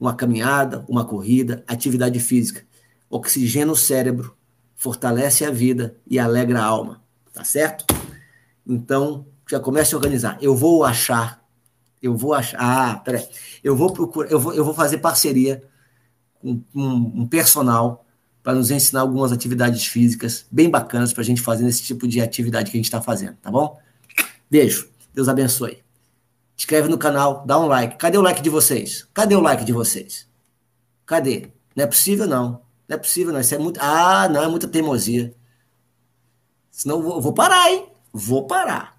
Uma 0.00 0.14
caminhada, 0.14 0.84
uma 0.88 1.04
corrida, 1.04 1.62
atividade 1.64 2.18
física. 2.18 2.66
Oxigena 3.08 3.70
o 3.70 3.76
cérebro, 3.76 4.36
fortalece 4.74 5.44
a 5.44 5.50
vida 5.52 5.96
e 6.04 6.18
alegra 6.18 6.60
a 6.60 6.64
alma. 6.64 7.00
Tá 7.32 7.44
certo? 7.44 7.86
Então, 8.66 9.24
já 9.48 9.60
comece 9.60 9.94
a 9.94 9.98
organizar. 9.98 10.38
Eu 10.42 10.56
vou 10.56 10.84
achar, 10.84 11.40
eu 12.02 12.16
vou 12.16 12.34
achar. 12.34 12.58
Ah, 12.60 12.96
peraí. 12.96 13.28
Eu 13.62 13.76
vou 13.76 13.92
procurar, 13.92 14.28
eu 14.28 14.40
vou, 14.40 14.52
eu 14.54 14.64
vou 14.64 14.74
fazer 14.74 14.98
parceria 14.98 15.62
com 16.40 16.64
um, 16.74 17.22
um 17.22 17.26
personal 17.28 18.04
para 18.48 18.56
nos 18.56 18.70
ensinar 18.70 19.02
algumas 19.02 19.30
atividades 19.30 19.84
físicas 19.84 20.46
bem 20.50 20.70
bacanas 20.70 21.12
para 21.12 21.20
a 21.20 21.24
gente 21.24 21.42
fazer 21.42 21.66
esse 21.66 21.82
tipo 21.82 22.08
de 22.08 22.18
atividade 22.18 22.70
que 22.70 22.78
a 22.78 22.80
gente 22.80 22.86
está 22.86 22.98
fazendo, 22.98 23.36
tá 23.42 23.50
bom? 23.50 23.78
Beijo, 24.50 24.88
Deus 25.12 25.28
abençoe. 25.28 25.84
Inscreve 26.56 26.88
no 26.88 26.96
canal, 26.96 27.44
dá 27.44 27.60
um 27.60 27.66
like. 27.66 27.98
Cadê 27.98 28.16
o 28.16 28.22
like 28.22 28.40
de 28.40 28.48
vocês? 28.48 29.06
Cadê 29.12 29.34
o 29.34 29.40
like 29.42 29.66
de 29.66 29.72
vocês? 29.74 30.26
Cadê? 31.04 31.52
Não 31.76 31.84
é 31.84 31.86
possível, 31.86 32.26
não. 32.26 32.62
Não 32.88 32.96
é 32.96 32.96
possível, 32.96 33.34
não. 33.34 33.40
Isso 33.40 33.54
é 33.54 33.58
muito. 33.58 33.78
Ah, 33.82 34.26
não, 34.30 34.42
é 34.42 34.48
muita 34.48 34.66
teimosia. 34.66 35.34
Senão 36.70 36.96
eu 36.96 37.02
vou, 37.02 37.20
vou 37.20 37.34
parar, 37.34 37.70
hein? 37.70 37.92
Vou 38.10 38.46
parar. 38.46 38.98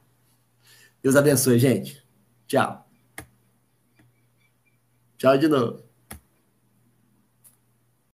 Deus 1.01 1.15
abençoe, 1.15 1.57
gente. 1.57 2.05
Tchau. 2.45 2.87
Tchau 5.17 5.37
de 5.39 5.47
novo. 5.47 5.88